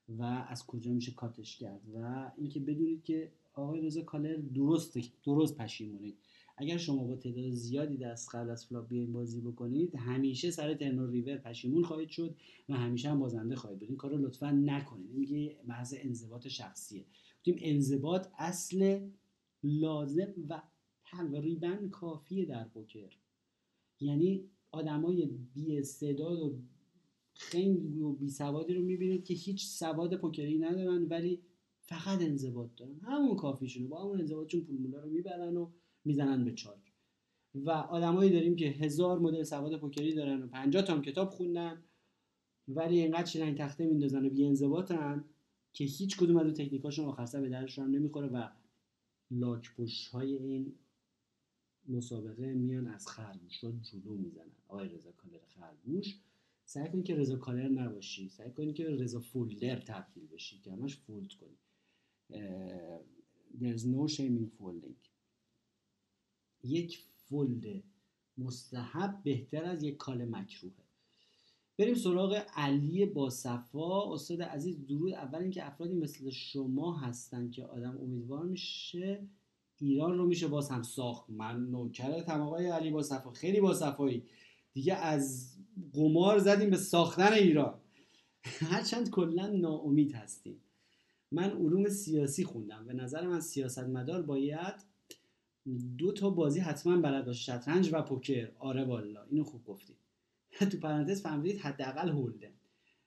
[0.09, 1.81] و از کجا میشه cut ش کرد.
[1.95, 6.17] و اینکه بدونید که آقای رضا caller درست درست پشیمونید.
[6.57, 11.11] اگر شما با تعداد زیادی دست قبل از flop بیاین بازی بکنید همیشه سر turn
[11.11, 12.37] و river پشیمون خواهید شد
[12.69, 13.89] و همیشه هم بازنده خواهید بود.
[13.89, 15.11] این کار رو لطفا نکنید.
[15.11, 17.05] میگه محض انضباط شخصیه.
[17.39, 19.09] گفتیم انضباط اصل
[19.63, 20.63] لازم و
[21.05, 23.13] تقریبا کافیه در پوکر.
[24.01, 26.59] یعنی آدمای بی استعداد و
[27.35, 31.41] خنگ و بی سوادی رو می‌بینید که هیچ سواد پوکری ندارن ولی
[31.81, 33.01] فقط انضباط دارن.
[33.01, 33.89] همون کافیشونه.
[33.89, 35.71] با همون انضباطشون پول رو می‌برن و
[36.07, 36.93] می‌زنن به چارج
[37.55, 41.83] و آدمایی داریم که هزار مدل سواد پوکری دارن و 50 تا کتاب خوندن
[42.69, 45.25] ولی اینقدر شیلنگ تخته میندازن و بی انضباطن
[45.73, 48.49] که هیچ کدوم از اون تکنیکاشون آخر به دردشون نمی‌خوره و
[49.31, 49.71] لاک‌پشت
[50.13, 50.73] های این
[51.89, 54.53] مسابقه میان از خرگوش رو جلو می‌زنن.
[54.69, 56.17] آقای رضا caller خرگوش
[56.65, 60.97] سعی کنید که رضا caller نباشی سعی کنید که رضا folder تبدیل بشی که همش
[60.97, 61.57] fold کنی.
[63.61, 65.16] there's no shame in folding.
[66.67, 66.99] یک
[67.29, 67.83] fold
[68.39, 70.87] مستحب بهتر از یک کال مکروهه.
[71.79, 75.13] بریم سراغ علی با صفا استاد عزیز درود.
[75.13, 79.27] اول اینکه افرادی مثل شما هستن که آدم امیدوار میشه
[79.79, 81.31] ایران رو میشه باز هم ساخت.
[81.31, 84.23] من نوکر آقای علی با صفا خیلی با صفایی
[84.73, 85.53] دیگه از
[85.93, 87.75] قمار زدیم به ساختن ایران.
[88.45, 90.61] هرچند کلا ناامید هستیم.
[91.33, 92.87] من علوم سیاسی خوندم.
[92.87, 94.75] به نظر من سیاستمدار باید
[95.99, 97.43] دو تا بازی حتما بلد باشه.
[97.43, 98.51] شطرنج و پوکر.
[98.59, 99.25] آره والا.
[99.31, 99.97] اینو خوب گفتی.
[100.73, 102.53] تو پرانتز فهمیدید حداقل هولده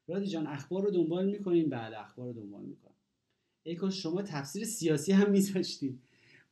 [0.08, 2.94] رادی جان اخبار رو دنبال می‌کنین بله اخبار رو دنبال می‌کنم
[3.64, 6.00] ای شما تفسیر سیاسی هم میذاشتین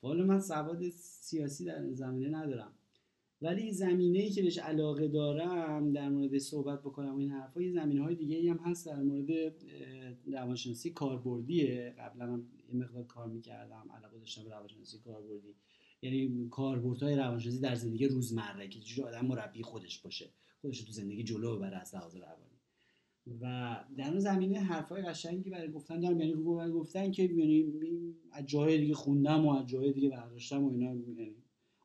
[0.02, 2.72] والا من سواد سیاسی در زمینه ندارم.
[3.42, 8.04] ولی زمینه ای که بهش علاقه دارم در مورد صحبت بکنم این حرفا یه زمینه
[8.04, 9.30] های دیگه ای هم هست در مورد
[10.28, 11.96] روانشناسی کاربردیه.
[12.00, 13.90] قبلا هم یه مقدار کار می‌کردم.
[13.98, 15.56] علاقه داشتم به روانشناسی کاربردی.
[16.02, 20.30] یعنی کاربردهای روانشناسی در زندگی روزمره که چجوری آدم مربی خودش باشه
[20.62, 22.58] خودش تو زندگی جلو ببره از لحاظ روانی.
[23.42, 26.34] و در اون زمینه حرفای قشنگی برای گفتن دارم یعنی
[26.72, 27.74] گفتن که یعنی
[28.32, 31.36] از جای دیگه خوندم و از جای دیگه برداشتم و اینا یعنی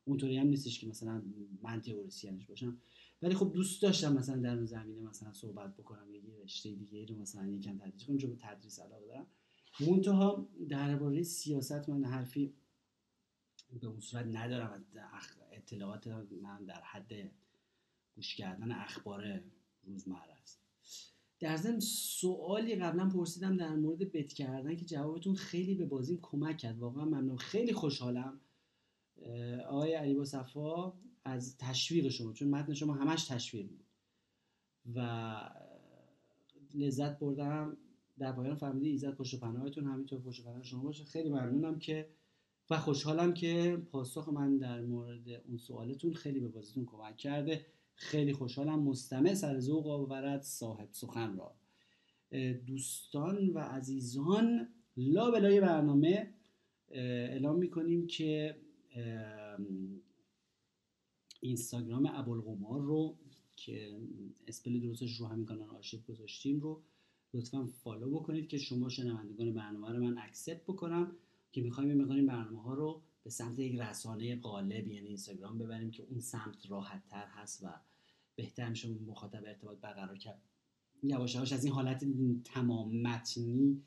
[0.05, 1.23] اونطوری هم نیستش که مثلا
[1.63, 2.79] من تئوریسینش باشم.
[3.23, 7.17] ولی خب دوست داشتم مثلا در اون زمینه مثلا صحبت بکنم یه رشته دیگه رو
[7.17, 9.27] مثلا یکم تدریس کنم چون به تدریس علاقه دارم.
[9.81, 12.53] منتها درباره سیاست من حرفی
[13.81, 14.85] به اون صورت ندارم
[15.53, 16.07] اطلاعات
[16.43, 17.13] من در حد
[18.17, 19.41] گوش کردن اخبار
[19.85, 20.63] روزمره است
[21.43, 26.59] در ضمن سوالی قبلا پرسیدم در مورد بت کردن که جوابتون خیلی به بازیم کمک
[26.59, 26.79] کرد.
[26.79, 27.37] واقعا ممنون.
[27.37, 28.41] خیلی خوشحالم.
[29.69, 30.93] آقای علی با صفا
[31.25, 33.85] از تشویق شما چون متن شما همش تشویق بود.
[34.95, 35.51] و
[36.75, 37.77] لذت بردم.
[38.19, 39.85] در پایان فهمیدی ایزد پشت پناهتون.
[39.85, 41.05] همینطور پشت پناه شما باشه.
[41.05, 42.09] خیلی ممنونم که
[42.71, 47.67] و خوشحالم که پاسخ من در مورد اون سوالتون خیلی به بازیتون کمک کرده.
[47.95, 48.83] خیلی خوشحالم.
[48.83, 51.55] مستمع سر ذوق آورد صاحب سخن را.
[52.67, 56.35] دوستان و عزیزان لا بلای برنامه
[56.89, 58.57] اعلام می‌کنیم که
[61.41, 63.17] اینستاگرام ابوالقمار رو
[63.57, 64.01] که
[64.47, 66.83] spell درستش رو همین کانال آرشیو گذاشتیم رو
[67.35, 71.17] لطفا follow بکنید که شما شنوندگان برنامه رو من accept بکنم.
[71.53, 76.03] که می‌خوایم این برنامه ها رو به سمت یک رسانه قالب یعنی اینستاگرام ببریم که
[76.11, 77.69] اون سمت راحت تر هست و
[78.37, 80.43] بهتر میشه مخاطب ارتباط برقرار کرد.
[81.03, 82.05] یواش یواش از این حالت
[82.45, 83.83] تمام متنی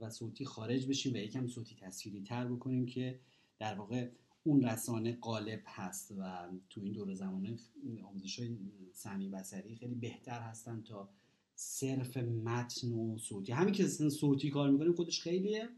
[0.00, 3.20] و صوتی خارج بشیم و یکم صوتی تصویری تر بکنیم که
[3.58, 4.08] در واقع
[4.44, 7.56] اون رسانه قالب هست و تو این دور زمانه
[8.04, 8.56] آموزش های
[8.92, 11.08] سمعی بصری خیلی بهتر هستن تا
[11.54, 13.52] صرف متن و صوتی.
[13.52, 15.68] همین که صوتی کار می‌کنیم خودش خیلیه.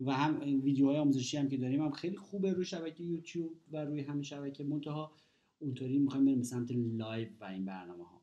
[0.00, 4.00] و هم ویدیوهای آموزشی هم که داریم هم خیلی خوبه روی شبکه یوتیوب و روی
[4.00, 4.64] همین شبکه.
[4.64, 5.12] منتها
[5.58, 8.20] اونطوری می‌خوایم بریم سمت live و این برنامه ها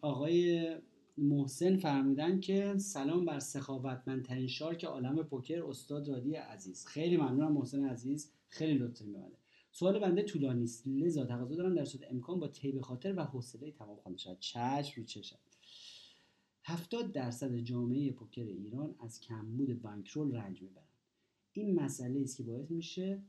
[0.00, 0.68] آقای
[1.18, 6.86] محسن فرمودن که سلام بر سخاوتمندترین shark عالم پوکر استاد رادی عزیز.
[6.86, 8.32] خیلی ممنونم محسن عزیز.
[8.48, 9.36] خیلی لطف میبنده
[9.72, 10.86] سوال بنده طولانی است.
[10.86, 15.00] لذا تقاضا دارم در صورت امکان با طیب خاطر و حوصله تمام خوانده شود چشم
[15.00, 15.36] رو چشم.
[16.70, 20.86] هفتاد درصد جامعه پوکر ایران از کمبود بانکرول رنج می‌برند.
[21.52, 23.22] این مسئله است که باعث میشه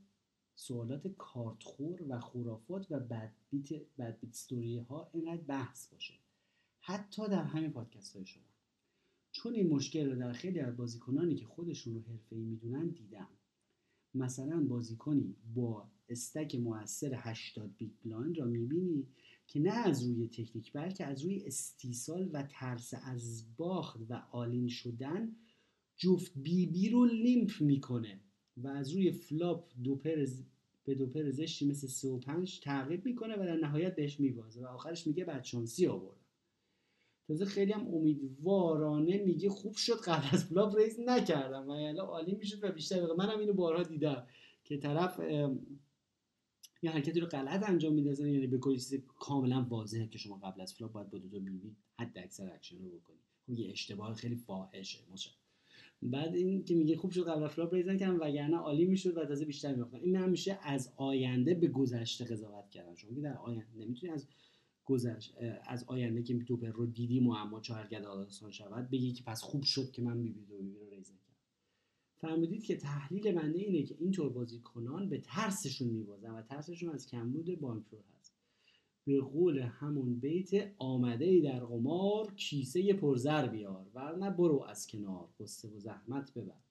[0.55, 6.13] سوالات کارتخور و خرافات و بدبیت بدبیت ها اینقدر بحث باشه.
[6.79, 8.43] حتی در همین پادکست های شما.
[9.31, 13.27] چون این مشکل رو در خیلی از بازیکنانی که خودشون رو حرفه‌ای می‌دونن دیدم.
[14.13, 19.07] مثلا بازیکنی با stack موثر 80 big blind را می‌بینی
[19.52, 24.53] که نه از روی تکنیک بلکه از روی استیصال و ترس از باخت و all
[24.53, 25.36] in شدن
[25.97, 28.20] جفت BB رو limp می‌کنه
[28.58, 30.26] و از روی flop two pair
[30.86, 34.62] به two pair زشتی مثل 3 و 5 تعقیب می‌کنه و در نهایت بهش میبازه
[34.62, 36.18] و آخرش میگه بعد شانسی آورد
[37.28, 42.21] تازه خیلی هم امیدوارانه میگه خوب شد قبل از flop raise نکردم و یعنی all
[42.21, 44.28] in می‌شد و بیشتر منم اینو بارها دیدم
[44.64, 45.20] که طرف
[46.82, 50.61] یه حرکتی رو غلط انجام میده یعنی به کلی چیز کاملا واضحه که شما قبل
[50.61, 54.36] از flop باید با دو تا BB حداکثر action رو بکنید خب یه اشتباه خیلی
[54.36, 55.32] فاحشه میشه
[56.01, 59.17] بعد این که میگه خوب شد قبل از فلاپ raise نکردم وگرنه all in می‌شد
[59.17, 62.95] و تازه بیشتر می‌باختم این همیشه از آینده به گذشته قضاوت کردن.
[62.95, 64.27] شما که در آینده نمی‌تونی از
[64.86, 65.36] گذشت
[65.67, 69.41] از آینده که توپ رو دیدی معما چو حل گشت آسان شود بگی که پس
[69.41, 70.90] خوب شد که من BB رو raise کردم
[72.22, 77.59] فرمودید که تحلیل بنده اینه که اینطور بازیکنان به ترسشون میبازن و ترسشون از کمبود
[77.59, 78.36] bankroll هست.
[79.05, 85.30] به قول همون بیت آمده ای در قمار کیسه پرزر بیار ورنه برو از کنار
[85.39, 86.61] غصه و زحمت ببر.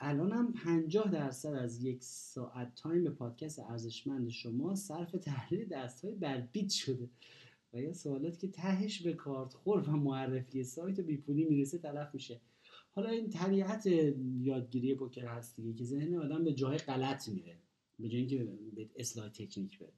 [0.00, 6.68] الان هم 50 درصد از یک ساعت time پادکست ارزشمند شما صرف تحلیل دست های
[6.68, 7.10] شده.
[7.72, 12.14] و یا سوالات که تهش به کارت خور و معرفی سایت بی پولی می‌رسه تلف
[12.14, 12.40] میشه.
[12.94, 13.86] حالا این طبیعت
[14.40, 17.56] یادگیری پوکر هست دیگه که ذهن آدم به جای غلط میره
[17.98, 19.92] به جای اینکه به اصلاح تکنیک بره.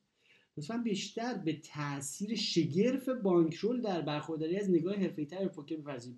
[0.57, 6.17] لطفا بیشتر به تاثیر شگرف بانکرول در برخورداری از نگاه حرفه‌ای‌تر به پوکر بپردازید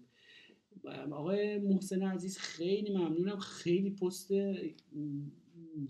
[1.10, 3.38] آقای محسن عزیز خیلی ممنونم.
[3.38, 4.30] خیلی پست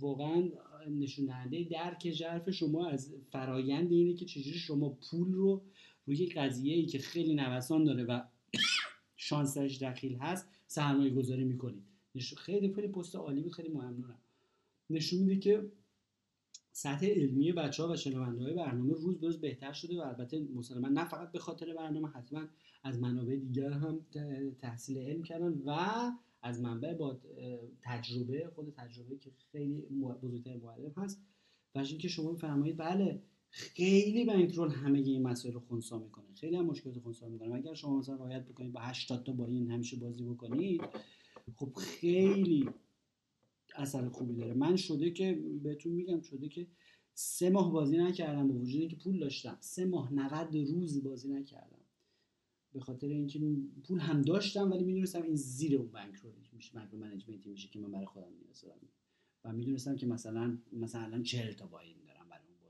[0.00, 0.48] واقعا
[0.90, 5.62] نشون دهنده درک ژرف شما از فرایند اینه که چجوری شما پول رو
[6.06, 8.20] روی قضیه ای که خیلی نوسان داره و
[9.16, 11.84] شانسش دخیل هست سرمایه گذاری می‌کنید
[12.36, 13.52] خیلی خیلی پست عالی بود.
[13.52, 14.18] خیلی ممنونم.
[14.90, 15.72] نشون میده که
[16.72, 20.40] سطح علمی بچه ها و شنونده های برنامه روز به روز بهتر شده و البته
[20.54, 22.48] مسلما نه فقط به خاطر برنامه حتما
[22.82, 24.06] از منابع دیگر هم
[24.58, 25.70] تحصیل علم کردن و
[26.42, 27.20] از منبع با
[27.82, 29.80] تجربه خود تجربه که خیلی
[30.22, 31.22] بزرگتر معلم هست.
[31.74, 33.22] و اینکه شما میفرمایید بله
[33.58, 36.34] خیلی بانکرول همه این مسائل رو خونسا می‌کنه.
[36.34, 37.54] خیلی هم مشکلات خونسا می‌کنه.
[37.54, 40.82] اگر شما مثلا رعایت بکنید با 80 تا با این همیشه بازی بکنید
[41.56, 42.68] خب خیلی
[43.76, 44.54] اثر خوبی داره.
[44.54, 46.66] من شده که بهتون میگم شده که
[47.14, 49.56] سه ماه بازی نکردم با وجود اینکه پول داشتم.
[49.60, 51.78] سه ماه 90 روز بازی نکردم.
[52.72, 53.40] به خاطر اینکه
[53.84, 57.78] پول هم داشتم ولی می‌دونستم این زیر اون بانک رو میشه بانک منیجمنتی میشه که
[57.78, 58.78] من برای خودم نیاز دارم
[59.44, 61.96] و می‌دونستم که مثلا مثلا 40 تا با این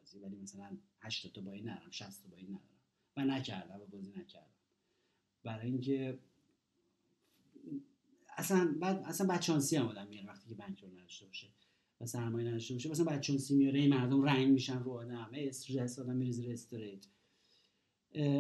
[0.09, 2.63] بازی ولی مثلا 80 تا با این ندارم 60 تا با این ندارم.
[3.17, 4.47] و نکردم و بازی نکردم.
[5.45, 6.19] برای اینکه
[8.37, 11.47] اصلا بعد اصلا بچانسی هم آدم میاره وقتی که رو نداشته باشه
[12.01, 12.91] و سرمایه نداشته باشه.
[12.91, 17.07] مثلا بچانسی میاره این مردم رنگ میشن رو آدم استرس آدم میره زیر استریت.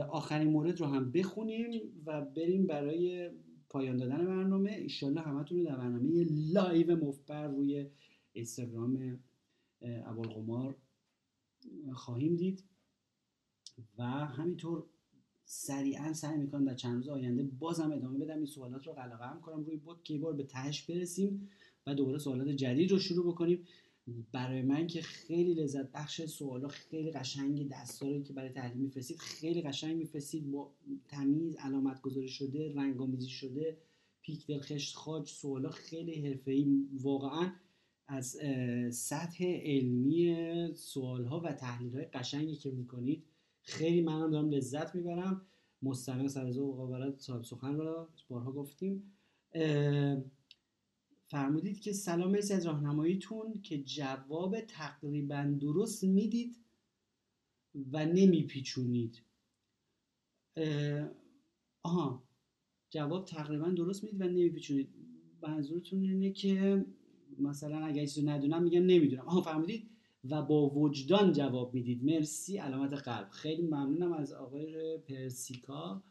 [0.08, 3.30] آخرین مورد رو هم بخونیم و بریم برای
[3.68, 4.70] پایان دادن برنامه.
[4.70, 7.86] ایشالله همتون رو در برنامه live مفبر روی
[8.32, 9.20] اینستاگرام
[10.34, 10.76] قمار
[11.92, 12.64] خواهیم دید
[13.98, 14.84] و همینطور
[15.44, 18.36] سریعا سعی می‌کنم در چند روز آینده بازم ادامه بدم.
[18.36, 21.50] این سوالات رو قلقه کنم روی بود که بار به تهش برسیم
[21.86, 23.66] و دوباره سوالات جدید رو شروع بکنیم.
[24.32, 29.62] برای من که خیلی لذت بخش سوالا خیلی قشنگ دستایی که برای تحلیل میفرستید خیلی
[29.62, 30.50] قشنگ میفرستید.
[30.50, 30.72] با
[31.08, 33.76] تمیز علامت گذاری شده رنگامیزی شده
[34.22, 36.88] پیک دل خشت خاج سوالا خیلی حرفه‌ای.
[36.92, 37.52] واقعا
[38.08, 38.38] از
[38.90, 40.36] سطح علمی
[40.74, 43.24] سوال ها و تحلیل های قشنگی که می‌کنید
[43.62, 45.46] خیلی منم دارم لذت می‌برم.
[45.82, 49.12] مستمع سرزا و مقابلت صاحب سخن را بارها گفتیم.
[51.26, 56.56] فرمودید که سلام از راهنماییتون که جواب تقریبا درست می‌دید
[57.92, 59.22] و نمیپیچونید.
[61.82, 62.22] آها
[62.90, 64.88] جواب تقریبا درست می‌دید و نمیپیچونید.
[65.42, 66.84] منظورتون اینه که
[67.40, 69.28] مثلا اگر چیزی ندونم میگم نمی‌دونم.
[69.28, 69.90] آها فرمودید
[70.30, 72.04] و با وجدان جواب می‌دید.
[72.04, 73.28] مرسی علامت قلب.
[73.30, 76.02] خیلی ممنونم از آقای پرسیکا.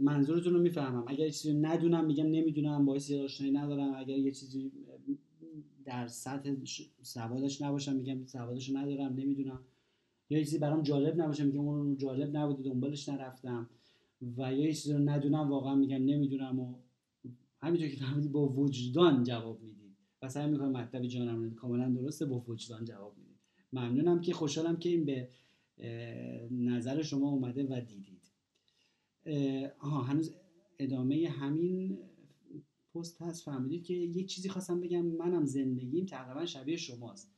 [0.00, 1.04] منظورتون رو می‌فهمم.
[1.06, 3.94] اگر یه چیزی ندونم میگم نمی‌دونم باعث آشنایی ندارم.
[3.94, 4.72] اگر یه چیزی
[5.84, 6.54] در سطح
[7.02, 9.60] سوادش نباشم میگم سوادش ندارم نمی‌دونم.
[10.30, 13.70] یا چیزی برام جالب نباشه میگم اون جالب نبوده دنبالش نرفتم.
[14.36, 16.74] و یا چیزی رو ندونم واقعا میگم نمی‌دونم و
[17.60, 19.77] همینطور که فهمیدی با وجدان جواب می‌دید
[20.22, 23.38] و سعی می‌کنم مطلب جانم کاملا درسته با وجدان جواب می‌دید
[23.72, 25.28] ممنونم که خوشحالم که این به
[26.50, 28.32] نظر شما اومده و دیدید.
[29.78, 30.34] آها هنوز
[30.78, 31.98] ادامه همین
[32.94, 33.44] پست هست.
[33.44, 35.06] فهمیدید که یک چیزی خواستم بگم.
[35.06, 37.32] منم زندگیم تقریبا شبیه شماست.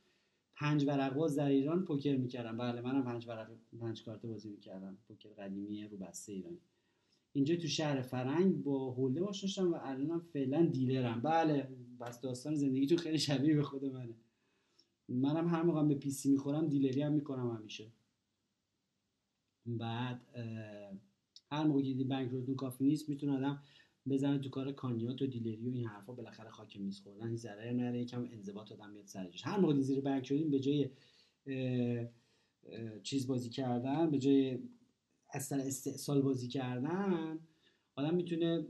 [0.55, 2.57] پنج ورق باز در ایران پوکر می‌کردم.
[2.57, 4.97] بله منم پنج ورق پنج کارت بازی می‌کردم.
[5.07, 6.59] پوکر قدیمی رو بسته ایرانی.
[7.33, 11.21] اینجا تو شهر فرنگ با هولده آشنا و الانم فعلا دیلرم.
[11.21, 11.69] بله.
[12.01, 14.15] بس داستان زندگیتون خیلی شبیه به خود منه.
[15.09, 17.87] منم هر موقع به پیسی می‌خورم دیلری هم می‌کنم همیشه.
[19.65, 20.21] بعد
[21.51, 23.63] هر موقع بنک روتون کافی نیست می‌تونه آدم
[24.09, 28.01] بزنه تو کار کانیات و دیلری و این حرفا بالاخره خاک میز خوردن ضرر نره
[28.01, 30.89] یکم انضباط آدم میاد سرش هر موقع زیر بنک شدیم به جای
[33.03, 34.59] چیز بازی کردن به جای
[35.29, 35.45] از
[35.95, 37.39] سر بازی کردن
[37.95, 38.67] آدم می‌تونه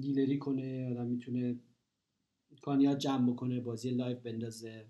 [0.00, 1.56] دیلری کنه آدم می‌تونه
[2.62, 4.86] کانیات جمع بکنه بازی لایف بندازه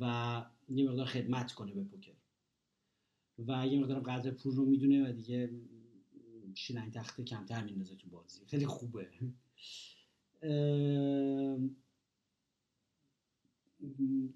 [0.00, 2.12] و یه مقدار خدمت کنه به پوکر.
[3.38, 5.50] و یه مقدار قدر پول رو می‌دونه و دیگه
[6.54, 8.40] شیلنگ تخته کمتر میندازه تو بازی.
[8.46, 9.08] خیلی خوبه.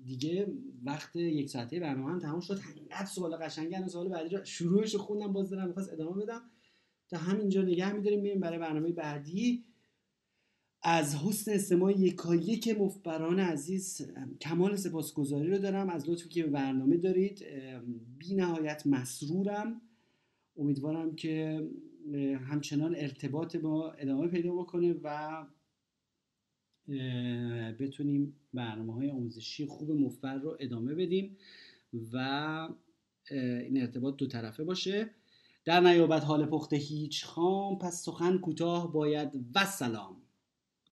[0.04, 0.52] دیگه
[0.84, 2.60] وقت یک ساعته برنامه هم تمام شد.
[2.80, 6.50] انقدر سوال قشنگن سوال بعدی رو شروعش رو خوندم باز دارم می‌خواست ادامه بدم.
[7.08, 9.64] تا همینجا نگه میداریم میریم برای برنامه بعدی.
[10.84, 14.10] از حسن استماع یکایی که مفبران عزیز
[14.40, 15.88] کمال سپاسگزاری رو دارم.
[15.88, 17.44] از لطفی که برنامه دارید
[18.18, 19.80] بی نهایت مسرورم.
[20.56, 21.66] امیدوارم که
[22.46, 25.46] همچنان ارتباط با ادامه پیدا بکنه و
[27.80, 31.36] بتونیم برنامه های آموزشی خوب مفبر رو ادامه بدیم
[32.12, 32.16] و
[33.30, 35.10] این ارتباط دو طرفه باشه.
[35.64, 39.28] در نیابت حال پخته هیچ خام پس سخن کوتاه باید.
[39.54, 40.21] و سلام.